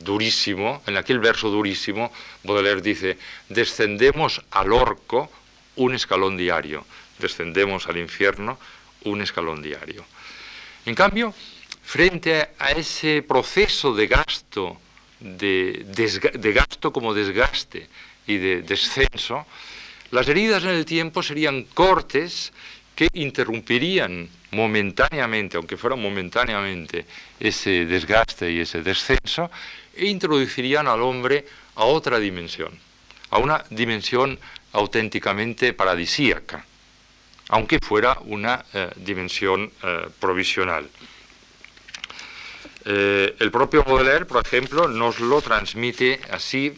[0.00, 3.16] durísimo, en aquel verso durísimo, Baudelaire dice,
[3.48, 5.30] descendemos al orco
[5.76, 6.84] un escalón diario,
[7.18, 8.58] descendemos al infierno
[9.04, 10.04] un escalón diario.
[10.86, 11.32] En cambio,
[11.82, 14.76] frente a ese proceso de gasto,
[15.20, 17.88] de, gasto como desgaste
[18.26, 19.46] y de descenso,
[20.10, 22.52] las heridas en el tiempo serían cortes
[22.94, 27.06] que interrumpirían momentáneamente, aunque fuera momentáneamente,
[27.40, 29.50] ese desgaste y ese descenso,
[29.96, 32.78] e introducirían al hombre a otra dimensión,
[33.30, 34.38] a una dimensión
[34.72, 36.64] auténticamente paradisíaca
[37.54, 40.88] aunque fuera una eh, dimensión eh, provisional.
[42.84, 46.76] Eh, el propio Baudelaire, por ejemplo, nos lo transmite así,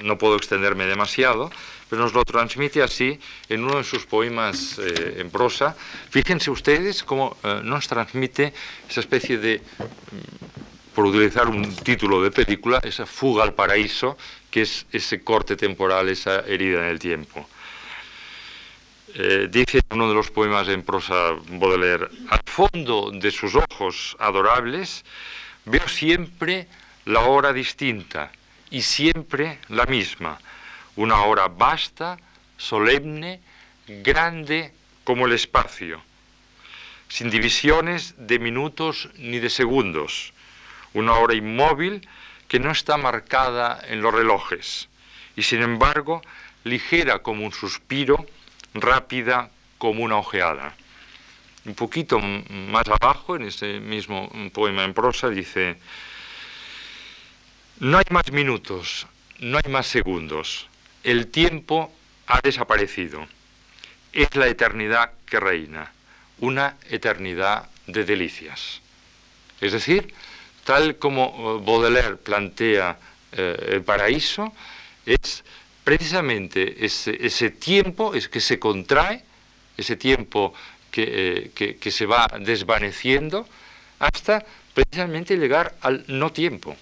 [0.00, 1.52] no puedo extenderme demasiado,
[1.88, 5.76] pero nos lo transmite así en uno de sus poemas en prosa.
[6.10, 8.52] Fíjense ustedes cómo nos transmite
[8.88, 14.18] esa especie de, mm, por utilizar un título de película, esa fuga al paraíso,
[14.50, 17.46] que es ese corte temporal, esa herida en el tiempo.
[19.14, 25.04] Eh, dice uno de los poemas en prosa Baudelaire, al fondo de sus ojos adorables
[25.64, 26.68] veo siempre
[27.06, 28.30] la hora distinta
[28.70, 30.38] y siempre la misma,
[30.94, 32.18] una hora vasta,
[32.56, 33.40] solemne,
[33.88, 36.00] grande como el espacio,
[37.08, 40.32] sin divisiones de minutos ni de segundos,
[40.94, 42.06] una hora inmóvil
[42.46, 44.88] que no está marcada en los relojes
[45.34, 46.22] y sin embargo
[46.62, 48.26] ligera como un suspiro,
[48.74, 50.74] rápida como una ojeada.
[51.64, 55.76] Un poquito más abajo, en ese mismo poema en prosa, dice,
[57.80, 59.06] no hay más minutos,
[59.40, 60.68] no hay más segundos,
[61.04, 61.92] el tiempo
[62.26, 63.26] ha desaparecido,
[64.12, 65.92] es la eternidad que reina,
[66.38, 68.80] una eternidad de delicias.
[69.60, 70.14] Es decir,
[70.64, 72.98] tal como eh, Baudelaire plantea
[73.32, 74.52] eh, el paraíso,
[75.06, 75.44] es
[75.84, 79.22] precisamente ese, tiempo es que se contrae,
[79.76, 80.54] ese tiempo
[80.90, 83.46] que, eh, se va desvaneciendo,
[83.98, 86.76] hasta precisamente llegar al no tiempo.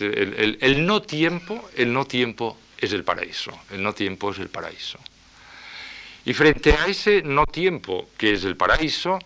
[0.00, 4.98] el, no tiempo, el no tiempo es el paraíso, el no tiempo es el paraíso.
[6.24, 9.18] Y frente a ese no tiempo que es el paraíso,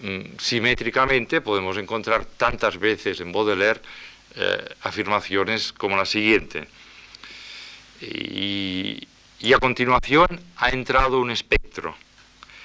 [0.00, 3.80] mm, simétricamente podemos encontrar tantas veces en Baudelaire
[4.36, 6.68] eh, afirmaciones como la siguiente.
[8.00, 9.06] Y,
[9.54, 11.94] a continuación ha entrado un espectro.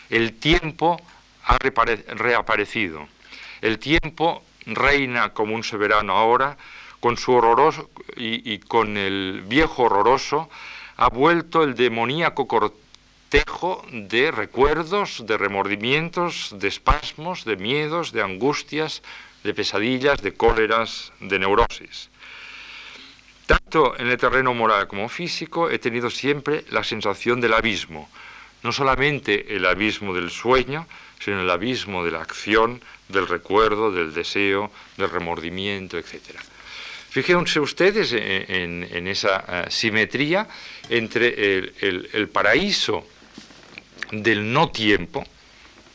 [0.09, 1.01] El tiempo
[1.45, 3.07] ha reaparecido.
[3.61, 6.57] El tiempo reina como un soberano ahora,
[6.99, 10.49] con su horroroso y, y con el viejo horroroso
[10.97, 19.01] ha vuelto el demoníaco cortejo de recuerdos, de remordimientos, de espasmos, de miedos, de angustias,
[19.43, 22.09] de pesadillas, de cóleras, de neurosis.
[23.45, 28.09] Tanto en el terreno moral como físico he tenido siempre la sensación del abismo,
[28.63, 30.87] no solamente el abismo del sueño,
[31.19, 36.39] sino el abismo de la acción, del recuerdo, del deseo, del remordimiento, etc.
[37.09, 40.47] Fíjense ustedes en, esa eh, simetría
[40.89, 43.05] entre el paraíso
[44.11, 45.23] del no tiempo,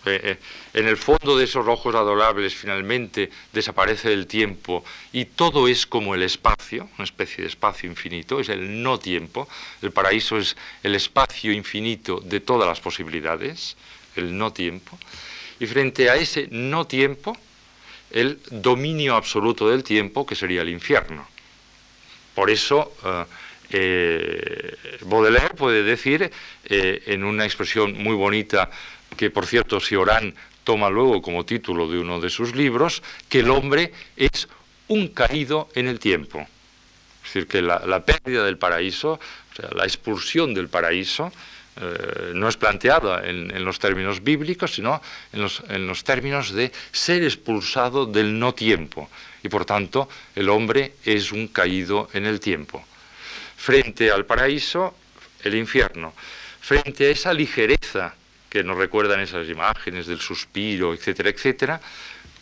[0.06, 0.36] eh, eh,
[0.72, 4.82] en el fondo de esos ojos adorables finalmente desaparece el tiempo
[5.12, 9.46] y todo es como el espacio, una especie de espacio infinito, es el no tiempo,
[9.82, 13.76] el paraíso es el espacio infinito de todas las posibilidades,
[14.16, 14.98] el no tiempo,
[15.58, 17.36] y frente a ese no tiempo,
[18.10, 21.28] el dominio absoluto del tiempo, que sería el infierno.
[22.34, 22.92] Por eso,
[23.70, 26.30] eh, Baudelaire puede decir,
[26.64, 28.70] en una expresión muy bonita,
[29.16, 33.50] que por cierto Sioran toma luego como título de uno de sus libros, que el
[33.50, 34.48] hombre es
[34.88, 36.46] un caído en el tiempo.
[37.24, 41.32] Es decir, que la, pérdida del paraíso, o sea, la expulsión del paraíso,
[41.80, 45.00] eh, no es planteada en, los términos bíblicos, sino
[45.32, 49.08] en los, en los términos de ser expulsado del no tiempo.
[49.42, 52.84] Y por tanto, el hombre es un caído en el tiempo
[53.60, 54.94] frente al paraíso,
[55.44, 56.14] el infierno,
[56.62, 58.14] frente a esa ligereza
[58.50, 61.80] que nos recuerdan esas imágenes del suspiro, etcétera, etcétera,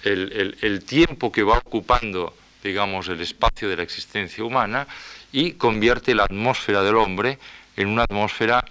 [0.03, 4.87] el, tiempo que va ocupando, digamos, el espacio de la existencia humana
[5.33, 7.39] y convierte la atmósfera del hombre
[7.77, 8.65] en una atmósfera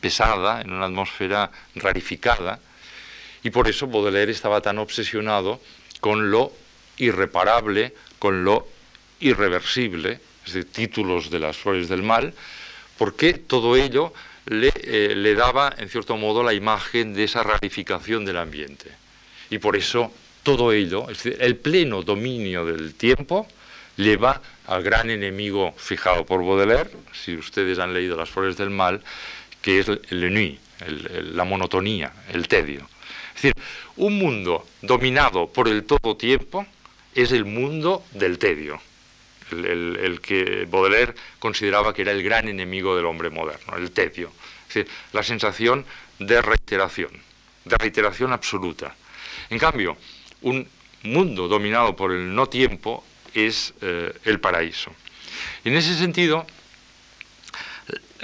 [0.00, 2.58] pesada, en una atmósfera rarificada,
[3.44, 5.60] y por eso Baudelaire estaba tan obsesionado
[6.00, 6.52] con lo
[6.98, 8.66] irreparable, con lo
[9.20, 12.34] irreversible, es decir, títulos de las flores del mal,
[12.98, 14.12] porque todo ello
[14.46, 18.90] eh, le, daba, en cierto modo, la imagen de esa rarificación del ambiente.
[19.50, 23.46] Y por eso todo ello, es decir, el pleno dominio del tiempo,
[23.96, 29.02] lleva al gran enemigo fijado por Baudelaire, si ustedes han leído Las Flores del Mal,
[29.60, 30.58] que es el ennui,
[31.32, 32.88] la monotonía, el tedio.
[33.36, 33.54] Es decir,
[33.96, 36.66] un mundo dominado por el todo tiempo
[37.14, 38.80] es el mundo del tedio
[39.52, 44.32] el, que Baudelaire consideraba que era el gran enemigo del hombre moderno, el tedio.
[44.68, 45.84] Es decir, la sensación
[46.18, 47.10] de reiteración,
[47.64, 48.94] de reiteración absoluta.
[49.50, 49.96] En cambio,
[50.42, 50.66] un
[51.02, 54.92] mundo dominado por el no tiempo es eh, el paraíso.
[55.64, 56.46] En ese sentido,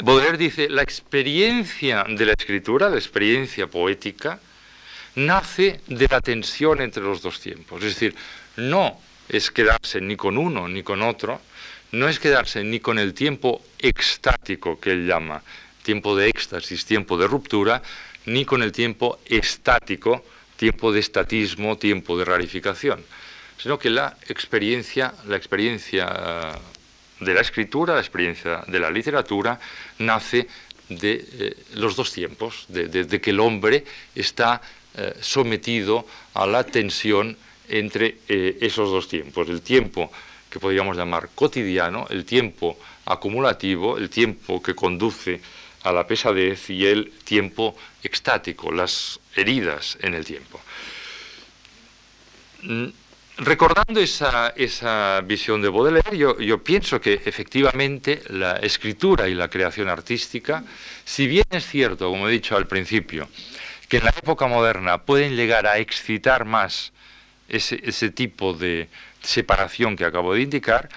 [0.03, 4.41] Baudelaire dice, la experiencia de la escritura, la experiencia poética,
[5.17, 7.83] nace de la tensión entre los dos tiempos.
[7.83, 8.15] Es decir,
[8.57, 11.41] no es quedarse ni con uno ni con otro,
[11.93, 15.43] no es quedarse ni con el tiempo extático que él llama,
[15.83, 17.83] tiempo de éxtasis, tiempo de ruptura,
[18.27, 20.25] ni con el tiempo estático,
[20.57, 23.03] tiempo de estatismo, tiempo de rarificación,
[23.57, 26.61] sino que la experiencia, la experiencia
[27.21, 29.59] de la escritura, la experiencia de la literatura,
[29.99, 30.47] nace
[30.89, 34.61] de eh, los dos tiempos, de, que el hombre está
[34.97, 37.37] eh, sometido a la tensión
[37.69, 40.11] entre eh, esos dos tiempos, el tiempo
[40.51, 45.41] que podríamos llamar cotidiano, el tiempo acumulativo, el tiempo que conduce
[45.83, 50.61] a la pesadez y el tiempo extático, las heridas en el tiempo.
[52.63, 52.87] mm,
[53.39, 59.49] recordando esa, esa, visión de Baudelaire, yo, yo, pienso que efectivamente la escritura y la
[59.49, 60.65] creación artística,
[61.05, 63.29] si bien es cierto, como he dicho al principio,
[63.89, 66.93] que en la época moderna pueden llegar a excitar más
[67.49, 68.89] ese, tipo de
[69.23, 70.89] separación que acabo de indicar,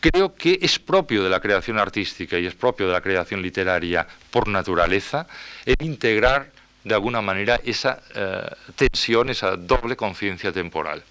[0.00, 4.06] creo que es propio de la creación artística y es propio de la creación literaria
[4.30, 5.26] por naturaleza
[5.64, 6.50] el integrar
[6.82, 11.02] de alguna manera esa eh, tensión, esa doble conciencia temporal.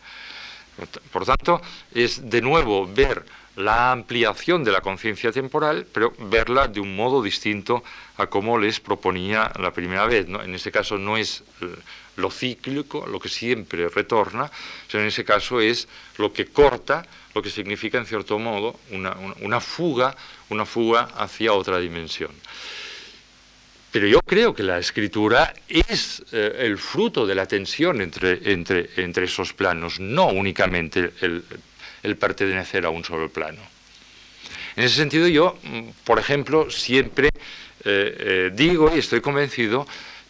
[1.11, 1.61] Por tanto,
[1.93, 3.23] es de nuevo ver
[3.55, 7.83] la ampliación de la conciencia temporal, pero verla de un modo distinto
[8.17, 10.27] a como les proponía la primera vez.
[10.27, 11.43] En ese caso no es
[12.17, 14.49] lo cíclico, lo que siempre retorna,
[14.87, 15.87] sino en ese caso es
[16.17, 20.15] lo que corta, lo que significa en cierto modo una fuga,
[20.49, 22.31] una fuga hacia otra dimensión.
[23.93, 28.89] Pero yo creo que la escritura es eh, el fruto de la tensión entre, entre,
[28.97, 31.43] entre esos planos, no únicamente el,
[32.17, 33.61] pertenecer a un solo plano.
[34.75, 37.31] En ese sentido yo, mm, por ejemplo, siempre eh,
[37.85, 39.87] eh, digo y estoy convencido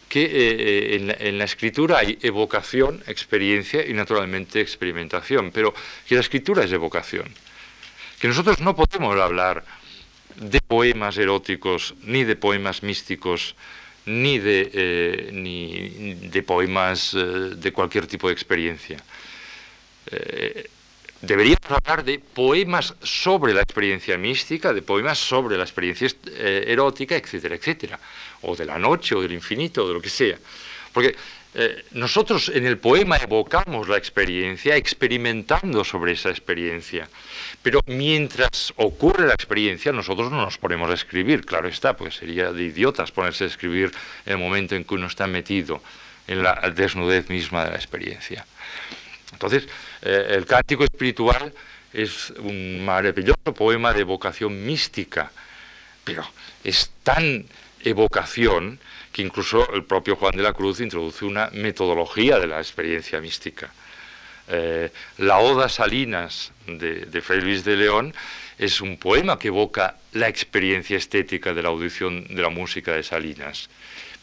[0.08, 5.74] que en la, en, la, escritura hay evocación, experiencia y naturalmente experimentación, pero
[6.06, 7.26] que la escritura es evocación.
[8.20, 9.64] Que nosotros no podemos hablar
[10.36, 13.54] de poemas eróticos, ni de poemas místicos,
[14.06, 17.18] ni de, eh, ni de poemas eh,
[17.56, 18.98] de cualquier tipo de experiencia.
[20.10, 20.68] Eh,
[21.24, 26.08] deberíamos hablar de poemas sobre la experiencia mística, de poemas sobre la experiencia
[26.38, 27.98] erótica, etcétera, etcétera,
[28.42, 30.36] o de la noche, o del infinito, o de lo que sea.
[30.92, 31.16] Porque
[31.92, 37.08] nosotros en el poema evocamos la experiencia experimentando sobre esa experiencia.
[37.62, 42.50] Pero mientras ocurre la experiencia, nosotros no nos ponemos a escribir, claro está, pues sería
[42.50, 43.92] de idiotas ponerse a escribir
[44.26, 45.80] en el momento en que uno está metido
[46.26, 48.44] en la desnudez misma de la experiencia.
[49.34, 49.68] Entonces,
[50.02, 51.52] eh, el cántico espiritual
[51.92, 55.30] es un maravilloso poema de vocación mística,
[56.02, 56.24] pero
[56.62, 57.44] es tan
[57.82, 58.78] evocación
[59.12, 63.70] que incluso el propio Juan de la Cruz introduce una metodología de la experiencia mística.
[64.48, 68.14] Eh, la Oda Salinas de, de, Fray Luis de León
[68.58, 73.02] es un poema que evoca la experiencia estética de la audición de la música de
[73.02, 73.70] Salinas,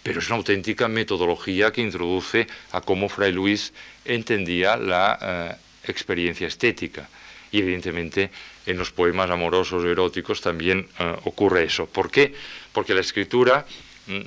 [0.03, 3.73] pero es una auténtica metodología que introduce a cómo Fray Luis
[4.05, 5.55] entendía la eh,
[5.89, 7.07] experiencia estética.
[7.51, 8.31] Y evidentemente
[8.65, 11.85] en los poemas amorosos eróticos también eh, ocurre eso.
[11.85, 12.33] ¿Por qué?
[12.71, 13.65] Porque la escritura
[14.07, 14.21] mm,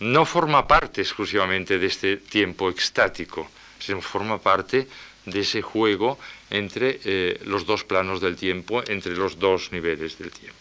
[0.00, 4.88] no forma parte exclusivamente de este tiempo extático, sino forma parte
[5.26, 6.18] de ese juego
[6.48, 10.59] entre eh, los dos planos del tiempo, entre los dos niveles del tiempo.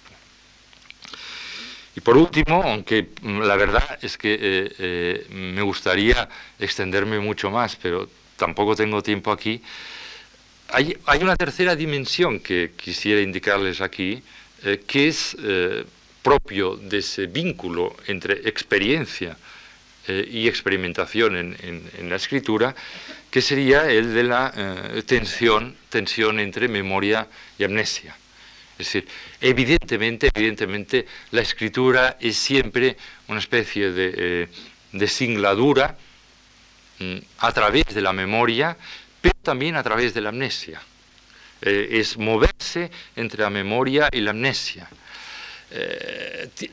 [1.96, 6.30] Y por último, aunque mm, la verdad es que eh, eh, me gustaría
[6.60, 9.62] extenderme mucho más, pero tampoco tengo tiempo aquí,
[10.72, 14.22] hay, una tercera dimensión que quisiera indicarles aquí,
[14.86, 15.36] que es
[16.22, 19.36] propio de ese vínculo entre experiencia
[20.08, 22.76] y experimentación en la escritura,
[23.30, 27.28] que sería el de la eh, tensión, tensión entre memoria
[27.58, 28.16] y amnesia.
[28.80, 29.07] Es decir,
[29.41, 32.95] evidentemente, evidentemente, la escritura es siempre
[33.27, 34.47] una especie de,
[34.93, 35.97] eh, singladura
[36.99, 38.77] mm, a través de la memoria,
[39.21, 40.82] pero también a través de la amnesia.
[41.61, 44.89] Eh, es moverse entre la memoria y la amnesia.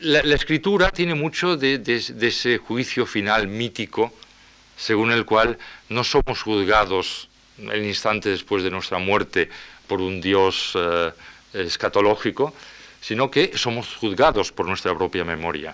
[0.00, 4.14] La, escritura tiene mucho de ese juicio final mítico
[4.76, 7.28] según el cual no somos juzgados
[7.58, 9.48] el instante después de nuestra muerte
[9.86, 11.12] por un Dios eh,
[11.64, 12.54] escatológico,
[13.00, 15.72] sino que somos juzgados por nuestra propia memoria.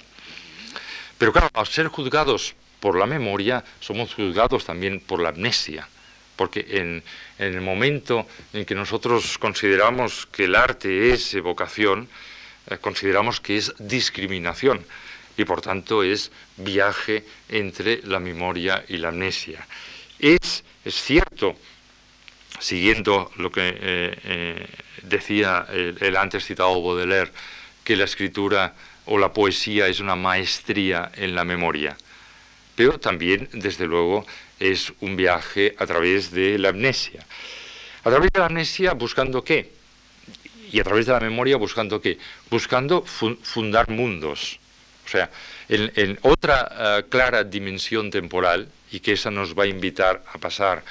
[1.18, 5.88] Pero claro, al ser juzgados por la memoria, somos juzgados también por la amnesia,
[6.36, 7.02] porque en,
[7.38, 12.08] el momento en que nosotros consideramos que el arte es evocación,
[12.68, 14.84] eh, consideramos que es discriminación
[15.36, 19.66] y por tanto es viaje entre la memoria y la amnesia.
[20.18, 21.56] Es, es cierto,
[22.58, 24.66] siguiendo lo que eh, eh,
[25.02, 27.30] decía el, antes citado Baudelaire,
[27.84, 28.74] que la escritura
[29.06, 31.96] o la poesía es una maestría en la memoria,
[32.76, 34.24] pero también, desde luego,
[34.58, 37.24] es un viaje a través de la amnesia.
[38.04, 39.72] A través de la amnesia buscando qué?
[40.70, 42.18] Y a través de la memoria buscando qué?
[42.48, 44.58] Buscando fundar mundos,
[45.04, 45.30] o sea,
[45.68, 50.82] en, otra eh, clara dimensión temporal, y que esa nos va a invitar a pasar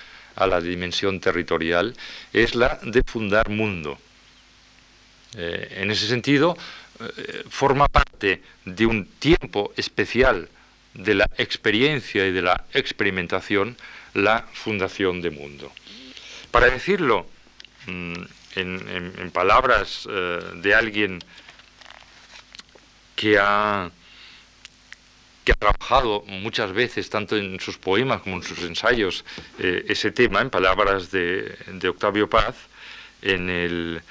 [0.42, 1.96] a la dimensión territorial,
[2.34, 3.98] es la de fundar mundo.
[5.38, 6.58] Eh, en ese sentido,
[7.00, 10.50] eh, forma parte de un tiempo especial
[10.94, 13.78] de la experiencia y de la experimentación
[14.14, 15.72] la fundación de mundo.
[16.50, 17.28] Para decirlo
[17.86, 18.14] mm,
[18.56, 21.20] en, palabras eh, de alguien
[23.16, 23.90] que ha,
[25.44, 29.26] que ha trabajado muchas veces, tanto en sus poemas como en sus ensayos,
[29.60, 31.56] eh, ese tema, en palabras de,
[31.88, 32.56] Octavio Paz,
[33.22, 34.02] en el,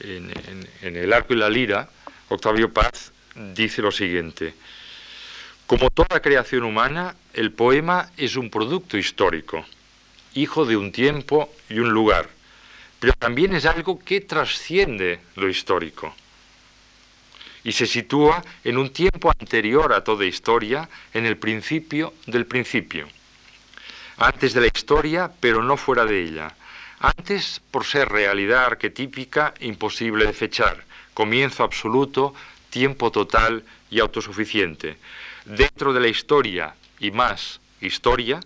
[0.00, 1.88] en el Arco y la Lira,
[2.28, 3.12] Octavio Paz
[3.54, 4.54] dice lo siguiente,
[5.66, 9.64] como toda creación humana, el poema es un producto histórico,
[10.34, 12.28] hijo de un tiempo y un lugar,
[12.98, 16.14] pero también es algo que trasciende lo histórico
[17.64, 23.08] y se sitúa en un tiempo anterior a toda historia, en el principio del principio.
[24.18, 26.54] Antes de la historia, pero no fuera de ella.
[27.00, 30.84] Antes, por ser realidad arquetípica, imposible de fechar,
[31.14, 32.34] comienzo absoluto,
[32.70, 34.96] tiempo total y autosuficiente.
[35.44, 38.40] Dentro de la historia y más historia,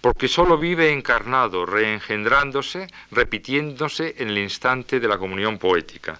[0.00, 6.18] porque sólo vive encarnado, reengendrándose, repitiéndose en el instante de la comunión poética.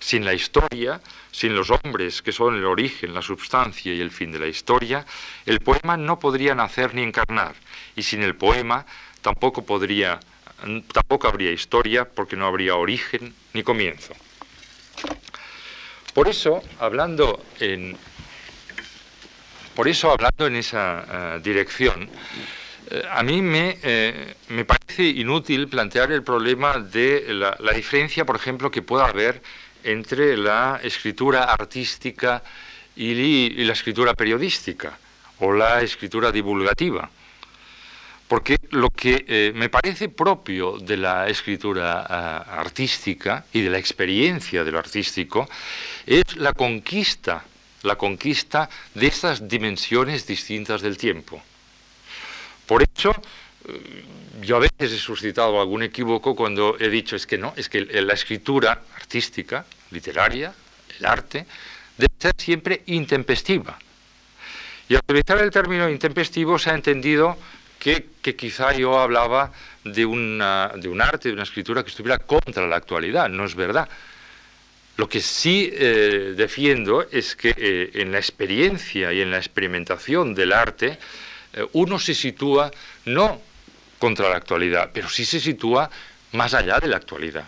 [0.00, 1.00] Sin la historia,
[1.32, 5.04] sin los hombres que son el origen, la substancia y el fin de la historia,
[5.46, 7.54] el poema no podría nacer ni encarnar,
[7.96, 8.86] y sin el poema
[9.22, 10.20] tampoco podría
[10.92, 14.12] tampoco habría historia porque no habría origen ni comienzo.
[16.14, 17.96] Por eso, hablando en
[19.74, 22.10] por eso hablando en esa eh, dirección,
[22.90, 28.36] eh, a mí eh, me, parece inútil plantear el problema de la, la diferencia, por
[28.36, 29.40] ejemplo, que pueda haber
[29.84, 32.42] entre la escritura artística
[32.96, 34.98] y, la escritura periodística
[35.40, 37.10] o la escritura divulgativa.
[38.28, 43.78] Porque lo que eh, me parece propio de la escritura ah, artística y de la
[43.78, 45.48] experiencia de lo artístico
[46.06, 47.44] es la conquista,
[47.82, 51.42] la conquista de esas dimensiones distintas del tiempo.
[52.66, 53.10] Por eso,
[53.66, 54.04] eh,
[54.42, 57.84] yo a veces he suscitado algún equívoco cuando he dicho es que no, es que
[57.84, 60.52] la escritura artística, literaria,
[60.98, 61.46] el arte,
[61.96, 63.78] debe ser siempre intempestiva.
[64.88, 67.36] Y al utilizar el término intempestivo se ha entendido
[67.78, 69.52] que, quizá yo hablaba
[69.84, 73.28] de, una, de un arte, de una escritura que estuviera contra la actualidad.
[73.28, 73.88] No es verdad.
[74.96, 80.34] Lo que sí eh, defiendo es que eh, en la experiencia y en la experimentación
[80.34, 80.98] del arte
[81.54, 82.70] eh, uno se sitúa
[83.06, 83.40] no
[84.00, 85.88] contra la actualidad, pero sí se sitúa
[86.32, 87.44] más allá de la actualidad.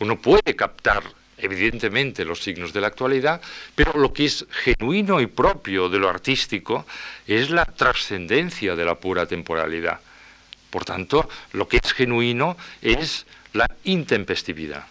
[0.00, 1.02] Uno puede captar
[1.38, 3.40] evidentemente los signos de la actualidad,
[3.74, 6.84] pero lo que es genuino y propio de lo artístico
[7.26, 10.00] es la trascendencia de la pura temporalidad.
[10.68, 14.84] Por tanto, lo que es genuino es la intempestividad.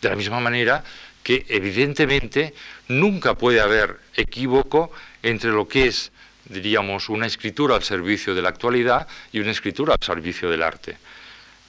[0.00, 0.82] De la misma manera
[1.22, 2.54] que evidentemente
[2.88, 6.12] nunca puede haber equívoco entre lo que es,
[6.48, 10.96] diríamos, una escritura al servicio de la actualidad y una escritura al servicio del arte.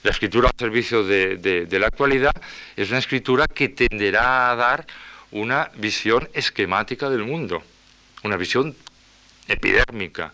[0.02, 2.34] La escritura al servicio de, la actualidad
[2.76, 4.86] es una escritura que tenderá a dar
[5.32, 7.62] una visión esquemática del mundo,
[8.22, 8.74] una visión
[9.48, 10.32] epidérmica,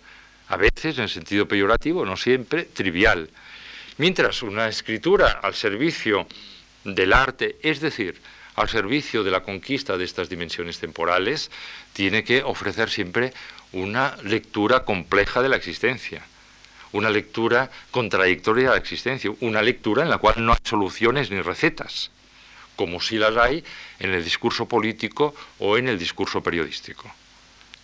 [0.48, 3.30] a veces en sentido peyorativo, no siempre trivial.
[3.96, 6.26] Mientras una escritura al servicio
[6.84, 8.20] del arte, es decir,
[8.56, 11.50] al servicio de la conquista de estas dimensiones temporales,
[11.92, 13.32] tiene que ofrecer siempre
[13.72, 16.22] una lectura compleja de la existencia
[16.94, 21.40] una lectura contradictoria de la existencia, una lectura en la cual no hay soluciones ni
[21.40, 22.10] recetas,
[22.76, 23.64] como si las hay
[23.98, 27.10] en el discurso político o en el discurso periodístico.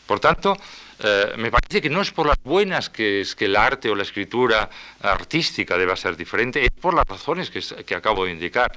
[0.06, 0.56] Por tanto,
[1.00, 4.70] eh, me parece que no es por las buenas que el arte o la escritura
[5.02, 8.70] artística deba ser diferente, es por las razones que acabo de indicar,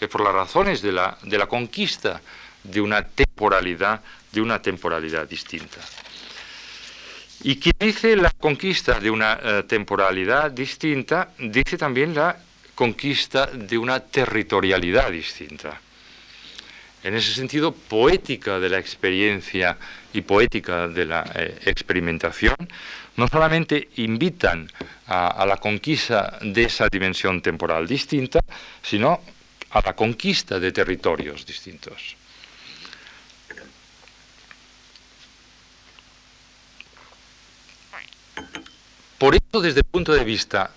[0.00, 2.20] es por las razones de la, de la conquista
[2.62, 4.00] de una temporalidad,
[4.32, 5.78] de una temporalidad distinta.
[7.42, 12.36] Y quien dice la conquista de una eh, temporalidad distinta, dice también la
[12.74, 15.80] conquista de una territorialidad distinta.
[17.04, 19.78] En ese sentido, poética de la experiencia
[20.12, 22.56] y poética de la eh, experimentación
[23.16, 24.70] no solamente invitan
[25.06, 28.38] a la conquista de esa dimensión temporal distinta,
[28.80, 29.20] sino
[29.70, 32.16] a la conquista de territorios distintos.
[39.18, 40.70] Por eso, desde el punto de vista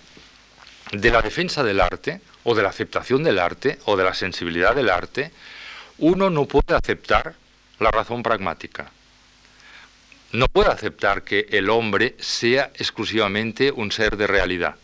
[0.90, 4.74] de la defensa del arte, o de la aceptación del arte, o de la sensibilidad
[4.74, 5.30] del arte,
[5.98, 7.34] uno no puede aceptar
[7.78, 8.90] la razón pragmática.
[10.32, 14.74] No puede aceptar que el hombre sea exclusivamente un ser de realidad,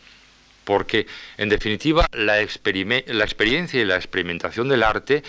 [0.69, 1.07] porque
[1.39, 5.23] en definitiva la, experiencia y la experimentación del arte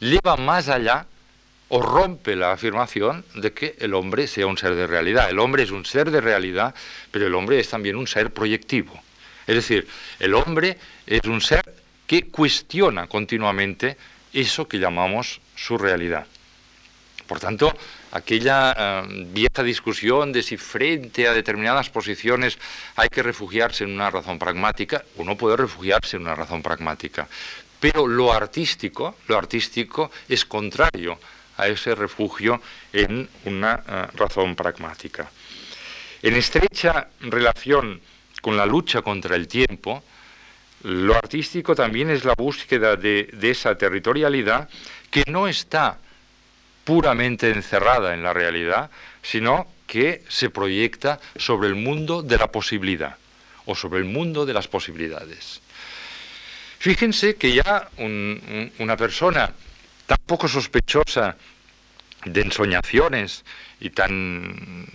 [0.00, 1.04] lleva más allá
[1.68, 5.28] o rompe la afirmación de que el hombre sea un ser de realidad.
[5.28, 6.74] El hombre es un ser de realidad,
[7.10, 8.98] pero el hombre es también un ser proyectivo.
[9.46, 9.86] Es decir,
[10.18, 11.62] el hombre es un ser
[12.06, 13.98] que cuestiona continuamente
[14.32, 16.26] eso que llamamos su realidad.
[17.26, 17.74] Por tanto,
[18.12, 22.58] aquella eh, vieja discusión de si frente a determinadas posiciones
[22.94, 27.26] hay que refugiarse en una razón pragmática, uno puede refugiarse en una razón pragmática,
[27.80, 31.18] pero lo artístico, lo artístico es contrario
[31.56, 32.60] a ese refugio
[32.92, 35.28] en una eh, razón pragmática.
[36.22, 38.00] En estrecha relación
[38.40, 40.02] con la lucha contra el tiempo,
[40.82, 44.68] lo artístico también es la búsqueda de, esa territorialidad
[45.10, 45.98] que no está
[46.86, 53.16] puramente encerrada en la realidad, sino que se proyecta sobre el mundo de la posibilidad
[53.66, 55.60] o sobre el mundo de las posibilidades.
[56.78, 59.52] Fíjense que ya una persona
[60.06, 61.36] tan poco sospechosa
[62.24, 63.44] de ensoñaciones
[63.80, 64.86] y tan,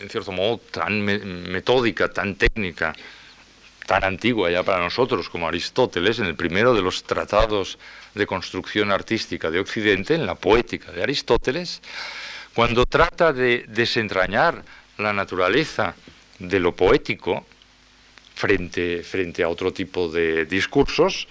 [0.00, 2.94] en cierto modo, tan metódica, tan técnica,
[3.86, 7.78] tan antigua ya para nosotros como Aristóteles, en el primero de los tratados
[8.14, 11.80] de construcción artística de Occidente, en la poética de Aristóteles,
[12.52, 14.62] cuando trata de desentrañar
[14.98, 15.94] la naturaleza
[16.38, 17.46] de lo poético
[18.34, 21.28] frente, frente a otro tipo de discursos,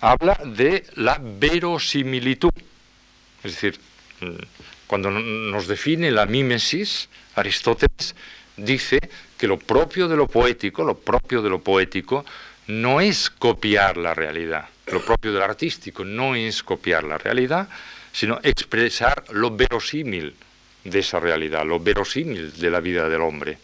[0.00, 2.52] habla de la verosimilitud.
[3.44, 3.78] Es decir,
[4.86, 8.14] cuando nos define la mímesis, Aristóteles
[8.56, 8.98] dice
[9.42, 12.24] que lo propio de lo poético, lo propio de lo poético,
[12.68, 14.68] no es copiar la realidad.
[14.86, 17.68] Lo propio del artístico no es copiar la realidad,
[18.12, 20.32] sino expresar lo verosímil
[20.84, 23.58] de esa realidad, lo verosímil de la vida del hombre.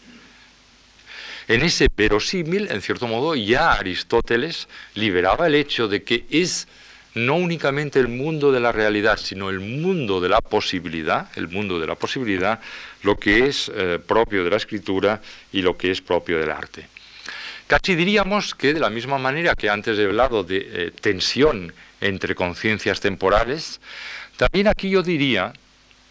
[1.46, 4.66] En ese verosímil, en cierto modo, ya Aristóteles
[4.96, 6.66] liberaba el hecho de que es
[7.26, 11.78] no únicamente el mundo de la realidad, sino el mundo de la posibilidad, el mundo
[11.78, 12.60] de la posibilidad,
[13.02, 15.20] lo que es eh, propio de la escritura
[15.52, 16.86] y lo que es propio del arte.
[17.66, 22.34] Casi diríamos que de la misma manera que antes he hablado de eh, tensión entre
[22.34, 23.80] conciencias temporales,
[24.36, 25.52] también aquí yo diría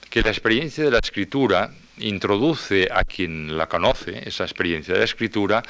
[0.10, 5.06] que la experiencia de la escritura introduce a quien la conoce, esa experiencia de la
[5.06, 5.64] escritura,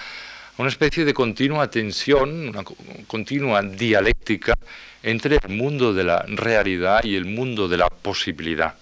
[0.58, 2.64] una especie de continua tensión, una
[3.05, 4.55] continua dialéctica
[5.03, 8.76] entre el mundo de la realidad y el mundo de la posibilidad,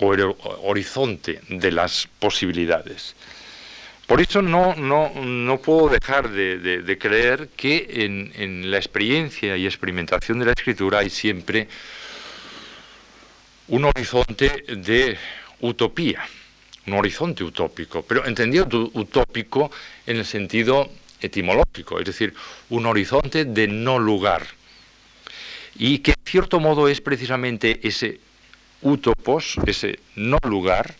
[0.00, 3.14] o el horizonte de las posibilidades.
[4.06, 10.46] Por eso no, no, puedo dejar de, creer que en, la experiencia y experimentación de
[10.46, 11.68] la escritura hay siempre
[13.68, 15.16] un horizonte de
[15.60, 16.28] utopía,
[16.86, 19.70] un horizonte utópico, pero entendido utópico
[20.06, 22.34] en el sentido etimológico, es decir,
[22.70, 24.46] un horizonte de no lugar
[25.76, 28.20] y que en cierto modo es precisamente ese
[28.82, 30.94] utopos, ese no lugar,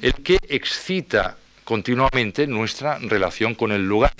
[0.00, 4.14] el que excita continuamente nuestra relación con el lugar.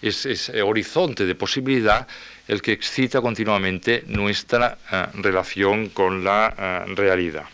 [0.00, 2.06] Es ese horizonte de posibilidad
[2.46, 6.54] el que excita continuamente nuestra eh, relación con la
[6.86, 7.46] eh, realidad.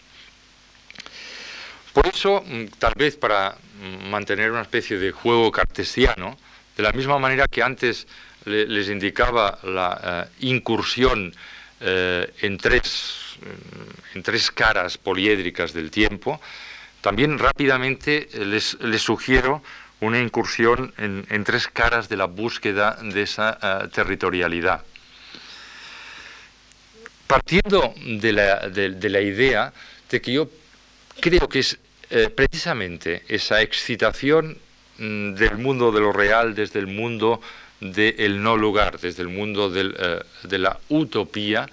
[1.92, 6.36] Por eso, mm, tal vez para mm, mantener una especie de juego cartesiano,
[6.76, 8.06] de la misma manera que antes
[8.46, 11.34] les indicaba la eh, incursión
[11.80, 16.40] eh, en, tres, eh, en tres caras poliédricas del tiempo,
[17.00, 19.62] también rápidamente les, sugiero
[20.00, 24.82] una incursión en, tres caras de la búsqueda de esa territorialidad.
[27.26, 29.72] Partiendo de la, de la, idea
[30.10, 30.48] de que yo
[31.20, 31.78] creo que es
[32.34, 34.58] precisamente esa excitación
[34.98, 37.40] mm, del mundo de lo real desde el mundo
[37.80, 41.68] del no lugar, desde el mundo eh, de la utopía,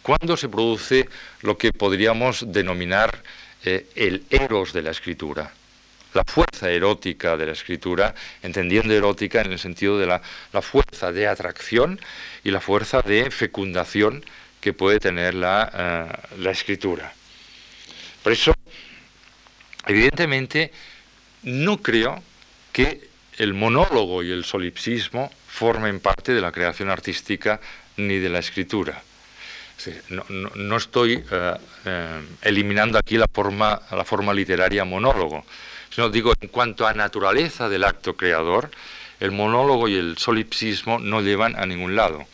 [0.00, 1.08] cuando se produce
[1.42, 3.22] lo que podríamos denominar
[3.64, 5.52] eh, el eros de la escritura,
[6.14, 10.20] la fuerza erótica de la escritura, entendiendo erótica en el sentido de la,
[10.62, 12.00] fuerza de atracción
[12.42, 14.24] y la fuerza de fecundación
[14.60, 17.12] que puede tener la, eh, la escritura.
[18.22, 18.54] Por eso,
[19.86, 20.72] evidentemente,
[21.42, 22.22] no creo
[22.72, 23.08] que
[23.38, 27.60] el monólogo y el solipsismo formen parte de la creación artística
[27.96, 29.02] ni de la escritura.
[30.08, 31.54] No, estoy eh,
[31.84, 35.44] eh, eliminando aquí la forma, literaria monólogo,
[35.90, 38.70] sino digo, en cuanto a naturaleza del acto creador,
[39.18, 42.24] el monólogo y el solipsismo no llevan a ningún lado,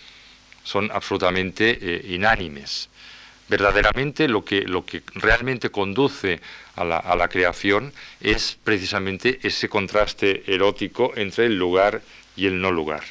[0.62, 2.88] son absolutamente eh, inánimes.
[3.49, 6.40] Verdaderamente lo que, lo que realmente conduce
[6.76, 12.03] a la, creación es precisamente ese contraste erótico entre el lugar
[12.36, 13.03] y el no lugar.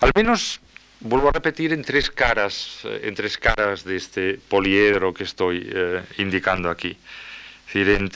[0.00, 0.60] Al menos
[1.00, 5.64] vuelvo a repetir en tres caras, eh, en tres caras de este poliedro que estoy
[5.72, 6.96] eh, indicando aquí.
[7.72, 8.10] en,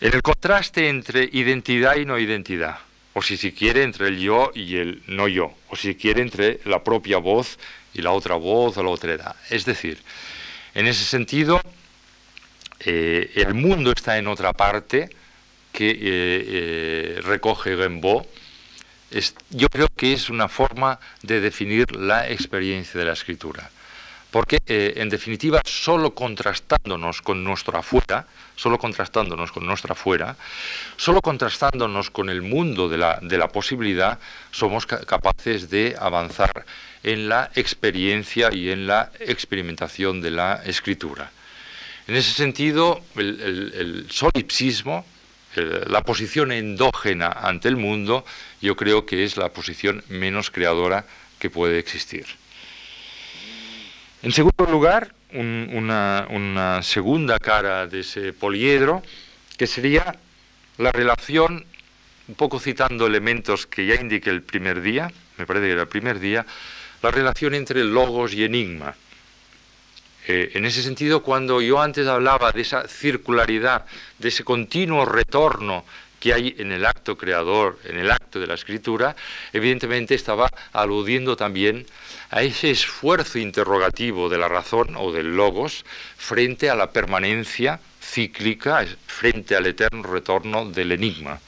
[0.00, 2.78] el contraste entre identidad y no identidad,
[3.12, 6.22] o si se quiere entre el yo y el no yo, o si se quiere
[6.22, 7.58] entre la propia voz
[7.94, 9.36] y la otra voz o la otra edad.
[9.48, 9.98] Es decir,
[10.74, 11.60] en ese sentido,
[12.80, 15.10] eh, el mundo está en otra parte
[15.72, 18.24] que eh, eh, recoge Rimbaud.
[19.50, 23.70] yo creo que es una forma de definir la experiencia de la escritura
[24.30, 30.36] porque eh, en definitiva solo contrastándonos con nuestro afuera, solo contrastándonos con nuestra afuera,
[30.96, 34.18] solo contrastándonos con el mundo de la, posibilidad,
[34.50, 36.64] somos capaces de avanzar
[37.02, 41.30] en la experiencia y en la experimentación de la escritura.
[42.06, 45.04] En ese sentido, el, solipsismo,
[45.56, 48.24] la posición endógena ante el mundo,
[48.60, 51.04] yo creo que es la posición menos creadora
[51.38, 52.39] que puede existir.
[54.22, 59.02] En segundo lugar, una, segunda cara de ese poliedro,
[59.56, 60.14] que sería
[60.76, 61.64] la relación,
[62.28, 65.88] un poco citando elementos que ya indiqué el primer día, me parece que era el
[65.88, 66.44] primer día,
[67.00, 68.94] la relación entre logos y enigma.
[70.28, 73.86] Eh, en ese sentido, cuando yo antes hablaba de esa circularidad,
[74.18, 75.86] de ese continuo retorno
[76.20, 79.16] que hay en el acto creador, en el acto de la escritura,
[79.52, 81.86] evidentemente estaba aludiendo también
[82.28, 85.84] a ese esfuerzo interrogativo de la razón o del logos
[86.16, 91.40] frente a la permanencia cíclica, frente al eterno retorno del enigma.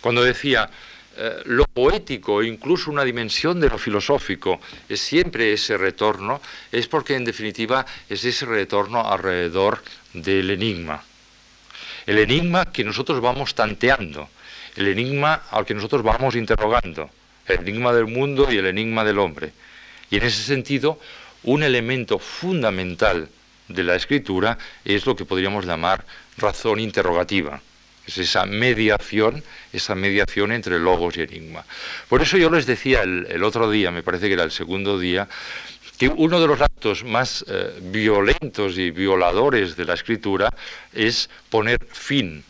[0.00, 0.70] Cuando decía,
[1.16, 7.16] eh, lo poético, incluso una dimensión de lo filosófico, es siempre ese retorno, es porque
[7.16, 9.82] en definitiva es ese retorno alrededor
[10.14, 11.02] del enigma.
[12.10, 14.28] El enigma que nosotros vamos tanteando,
[14.74, 17.08] el enigma al que nosotros vamos interrogando,
[17.46, 19.52] el enigma del mundo y el enigma del hombre.
[20.10, 20.98] Y en ese sentido,
[21.44, 23.28] un elemento fundamental
[23.68, 26.04] de la escritura es lo que podríamos llamar
[26.36, 27.60] razón interrogativa.
[28.04, 31.64] Es esa mediación, esa mediación entre logos y enigma.
[32.08, 35.28] Por eso yo les decía el, otro día, me parece que era el segundo día,
[36.00, 40.48] que uno de los actos más eh, violentos y violadores de la escritura
[40.94, 42.42] es poner fin,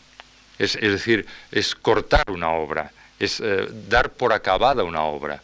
[0.57, 5.43] es, decir, es cortar una obra, es eh, dar por acabada una obra.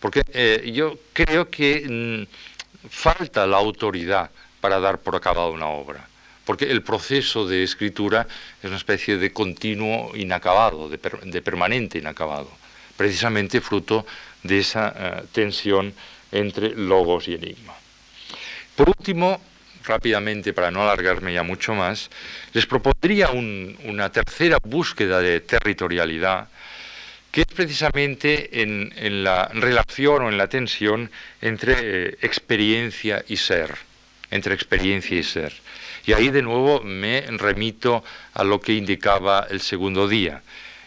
[0.00, 4.30] Porque eh, yo creo que mm, falta la autoridad
[4.60, 6.06] para dar por acabada una obra.
[6.44, 8.26] Porque el proceso de escritura
[8.62, 10.98] es una especie de continuo inacabado, de,
[11.40, 12.50] permanente inacabado,
[12.98, 14.04] precisamente fruto
[14.42, 15.94] de esa tensión
[16.38, 17.74] entre logos y enigma.
[18.74, 19.40] Por último,
[19.84, 22.10] rápidamente, para no alargarme ya mucho más,
[22.52, 26.48] les propondría una tercera búsqueda de territorialidad
[27.36, 31.10] que es precisamente en, la relación o en la tensión
[31.42, 33.76] entre eh, experiencia y ser,
[34.30, 35.52] entre experiencia y ser.
[36.06, 40.40] Y ahí de nuevo me remito a lo que indicaba el segundo día,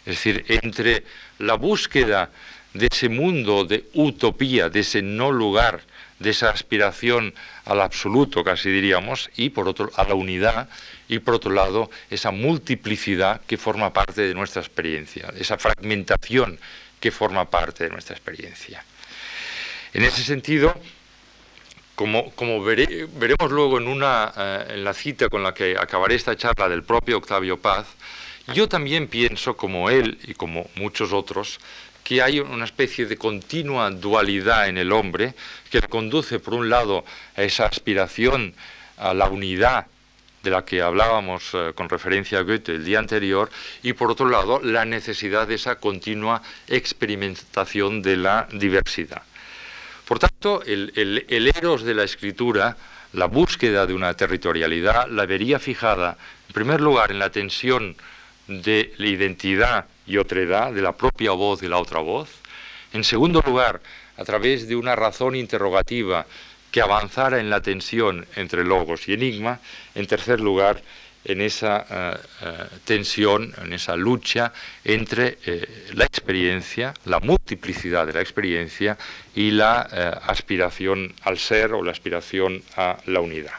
[0.08, 1.04] es decir, entre
[1.38, 2.32] la búsqueda
[2.80, 5.82] de ese mundo de utopía, de ese no lugar,
[6.17, 7.34] de esa aspiración
[7.65, 10.69] al absoluto, casi diríamos, y por otro a la unidad,
[11.07, 16.59] y por otro lado esa multiplicidad que forma parte de nuestra experiencia, esa fragmentación
[16.99, 18.84] que forma parte de nuestra experiencia.
[19.93, 20.73] En ese sentido,
[21.95, 26.69] como, veremos luego en, una, eh, en la cita con la que acabaré esta charla
[26.69, 27.88] del propio Octavio Paz,
[28.53, 31.59] yo también pienso, como él y como muchos otros,
[32.10, 35.36] que hay una especie de continua dualidad en el hombre
[35.70, 37.05] que conduce, por un lado,
[37.38, 38.55] a esa aspiración
[38.97, 39.86] a la unidad
[40.41, 43.51] de la que hablábamos eh, con referencia a Goethe el día anterior,
[43.84, 49.22] y por otro lado la necesidad de esa continua experimentación de la diversidad.
[50.07, 52.76] Por tanto, el, el eros de la escritura,
[53.14, 57.95] la búsqueda de una territorialidad, la vería fijada, en primer lugar, en la tensión
[58.47, 62.30] de la identidad y otredad, de la propia voz y la otra voz,
[62.91, 63.80] en segundo lugar,
[64.18, 66.26] a través de una razón interrogativa
[66.72, 69.60] que avanzara en la tensión entre logos y enigma,
[69.95, 70.82] en tercer lugar,
[71.26, 72.53] en esa eh, eh,
[72.86, 74.53] tensión, en esa lucha
[74.84, 78.97] entre eh, la experiencia, la multiplicidad de la experiencia
[79.36, 79.82] y la
[80.26, 83.53] aspiración al ser o la aspiración a la unidad.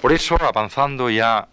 [0.00, 1.46] Por eso, avanzando ya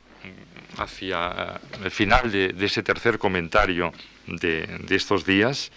[0.77, 3.93] hacia el final de, ese tercer comentario
[4.27, 5.71] de estos días,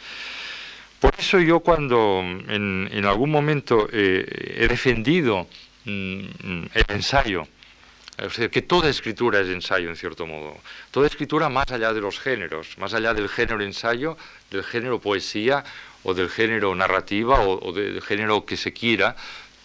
[1.01, 5.46] por eso yo cuando en, algún momento eh, he defendido
[5.84, 7.46] mm, el ensayo,
[8.20, 10.57] o sea, que toda escritura es ensayo en cierto modo,
[10.90, 14.16] toda escritura más allá de los géneros, más allá del género ensayo,
[14.51, 15.62] del género poesía
[16.03, 19.14] o del género narrativa o, del género que se quiera,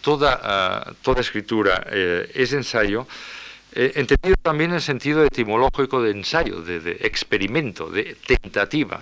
[0.02, 3.08] toda, ah, toda escritura eh, es ensayo,
[3.74, 9.00] entendido también en el sentido etimológico de ensayo, de, de experimento, de tentativa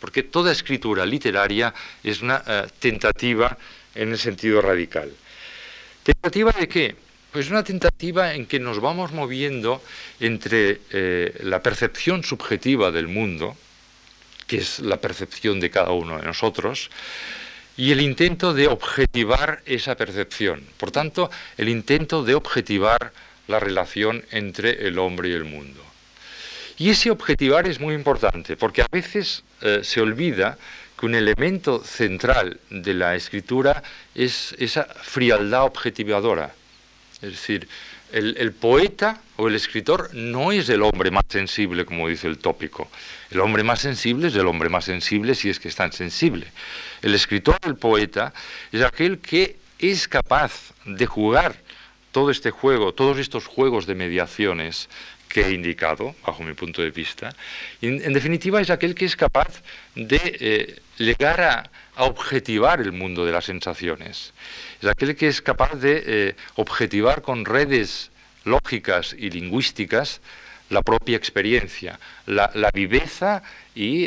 [0.00, 3.56] porque toda escritura literaria es una eh, tentativa
[3.94, 5.12] en el sentido radical.
[6.02, 6.96] ¿Tentativa de qué?
[7.32, 9.82] Pues una tentativa en que nos vamos moviendo
[10.20, 13.56] entre eh, la percepción subjetiva del mundo,
[14.46, 16.90] que es la percepción de cada uno de nosotros,
[17.76, 20.64] y el intento de objetivar esa percepción.
[20.78, 23.12] Por tanto, el intento de objetivar
[23.48, 25.82] la relación entre el hombre y el mundo.
[26.78, 30.56] Y ese objetivar es muy importante, porque a veces eh, se olvida
[30.98, 33.82] que un elemento central de la escritura
[34.14, 36.54] es esa frialdad objetivadora.
[37.20, 37.68] Es decir,
[38.12, 42.88] el, poeta o el escritor no es el hombre más sensible, como dice el tópico.
[43.30, 46.46] El hombre más sensible es el hombre más sensible si es que es tan sensible.
[47.02, 48.32] El escritor, el poeta,
[48.72, 51.56] es aquel que es capaz de jugar
[52.18, 54.88] todo este juego, todos estos juegos de mediaciones
[55.28, 57.32] que he indicado, bajo mi punto de vista.
[57.80, 59.62] En, definitiva, es aquel que es capaz
[59.94, 64.32] de eh, llegar a, objetivar el mundo de las sensaciones.
[64.82, 68.10] Es aquel que es capaz de eh, objetivar con redes
[68.44, 70.20] lógicas y lingüísticas
[70.70, 73.44] la propia experiencia, la, viveza
[73.76, 74.06] y,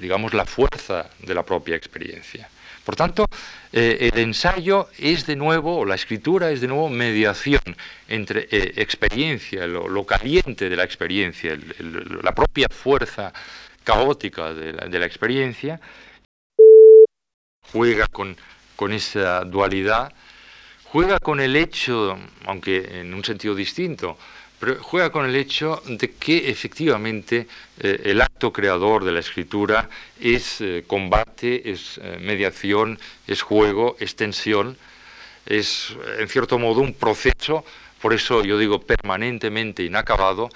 [0.00, 2.50] digamos, la fuerza de la propia experiencia.
[2.84, 3.26] Por tanto,
[3.72, 7.60] eh, el ensayo es de nuevo, la escritura es de nuevo mediación
[8.08, 11.58] entre eh, experiencia, lo, caliente de la experiencia,
[12.22, 13.32] la propia fuerza
[13.84, 15.80] caótica de la, experiencia,
[17.72, 18.36] juega con,
[18.76, 20.12] con esa dualidad,
[20.84, 24.18] juega con el hecho, aunque en un sentido distinto,
[24.60, 27.48] pero juega con el hecho de que efectivamente
[27.78, 29.88] eh, el acto creador de la escritura
[30.20, 34.76] es eh, combate, es eh, mediación, es juego, es tensión,
[35.46, 37.64] es en cierto modo un proceso,
[38.02, 40.50] por eso yo digo permanentemente inacabado,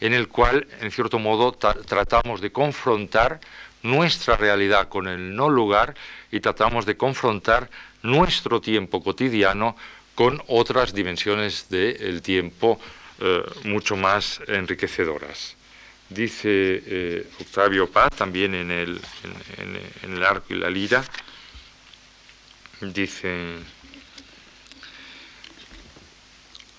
[0.00, 3.40] en el cual en cierto modo tratamos de confrontar
[3.82, 5.94] nuestra realidad con el no lugar
[6.32, 7.68] y tratamos de confrontar
[8.02, 9.76] nuestro tiempo cotidiano
[10.14, 12.80] con otras dimensiones del tiempo
[13.20, 15.56] eh, mucho más enriquecedoras.
[16.08, 19.00] Dice eh, Octavio Paz también en el,
[20.02, 21.04] en el arco y la lira,
[22.80, 23.56] dice,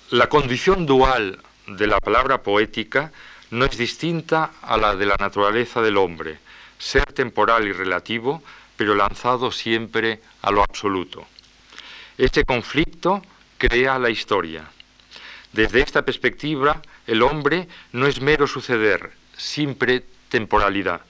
[0.09, 3.11] la condición dual de la palabra poética
[3.51, 6.39] no es distinta a la de la naturaleza del hombre,
[6.77, 8.41] ser temporal y relativo,
[8.75, 11.27] pero lanzado siempre a lo absoluto.
[12.17, 13.21] Este conflicto
[13.57, 14.69] crea la historia.
[15.53, 21.01] Desde esta perspectiva, el hombre no es mero suceder, simple temporalidad.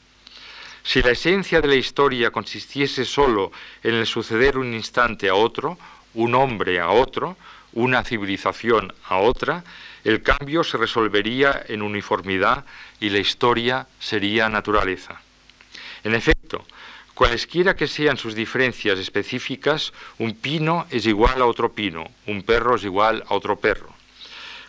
[0.83, 3.51] Si la esencia de la historia consistiese solo
[3.83, 5.77] en el suceder un instante a otro,
[6.15, 7.37] un hombre a otro,
[7.73, 9.63] una civilización a otra,
[10.03, 12.65] el cambio se resolvería en uniformidad
[12.99, 15.21] y la historia sería naturaleza.
[16.03, 16.65] En efecto,
[17.13, 22.75] cualesquiera que sean sus diferencias específicas, un pino es igual a otro pino, un perro
[22.75, 23.90] es igual a otro perro.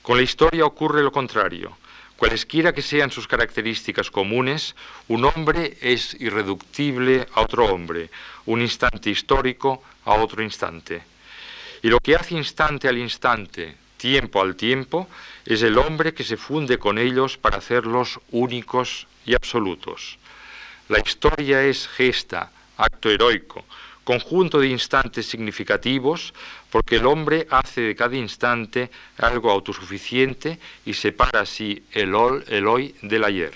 [0.03, 1.76] Con la historia ocurre lo contrario.
[2.16, 4.74] Cualesquiera que sean sus características comunes,
[5.07, 8.11] un hombre es irreductible a otro hombre,
[8.46, 11.03] un instante histórico a otro instante.
[11.82, 15.09] Y lo que hace instante al instante, tiempo al tiempo,
[15.46, 20.18] es el hombre que se funde con ellos para hacerlos únicos y absolutos.
[20.88, 23.64] La historia es gesta, acto heroico,
[24.05, 26.34] conjunto de instantes significativos,
[26.70, 33.24] porque el hombre hace de cada instante algo autosuficiente y separa así el, hoy del
[33.24, 33.53] ayer.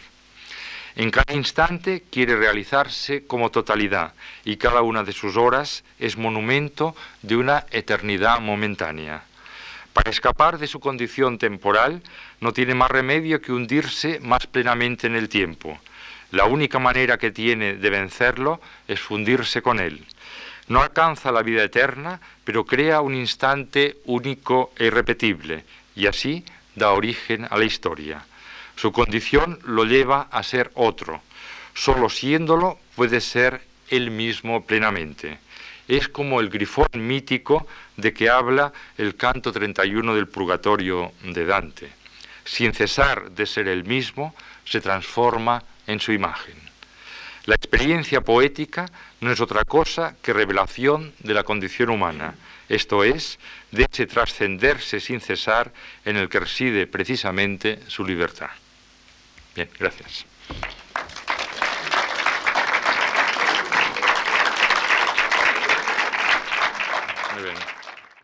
[0.97, 6.97] En cada instante quiere realizarse como totalidad y cada una de sus horas es monumento
[7.20, 9.24] de una eternidad momentánea.
[9.92, 12.03] Para escapar de su condición temporal
[12.40, 15.78] no tiene más remedio que hundirse más plenamente en el tiempo.
[16.32, 20.05] La única manera que tiene de vencerlo es fundirse con él.
[20.69, 25.64] No alcanza la vida eterna, pero crea un instante único e irrepetible,
[25.95, 26.45] y así
[26.75, 28.25] da origen a la historia.
[28.75, 31.23] Su condición lo lleva a ser otro.
[31.75, 35.39] Solo siéndolo puede ser él mismo plenamente.
[35.89, 41.91] Es como el grifón mítico de que habla el canto 31 del Purgatorio de Dante.
[42.45, 46.66] Sin cesar de ser el mismo, se transforma en su imagen.
[47.47, 48.86] La experiencia poética
[49.20, 52.34] no es otra cosa que revelación de la condición humana,
[52.68, 53.38] esto es,
[53.70, 55.72] de ese trascenderse sin cesar
[56.05, 58.51] en el que reside precisamente su libertad.
[59.55, 60.26] Bien, gracias.
[67.34, 67.76] Muy bien.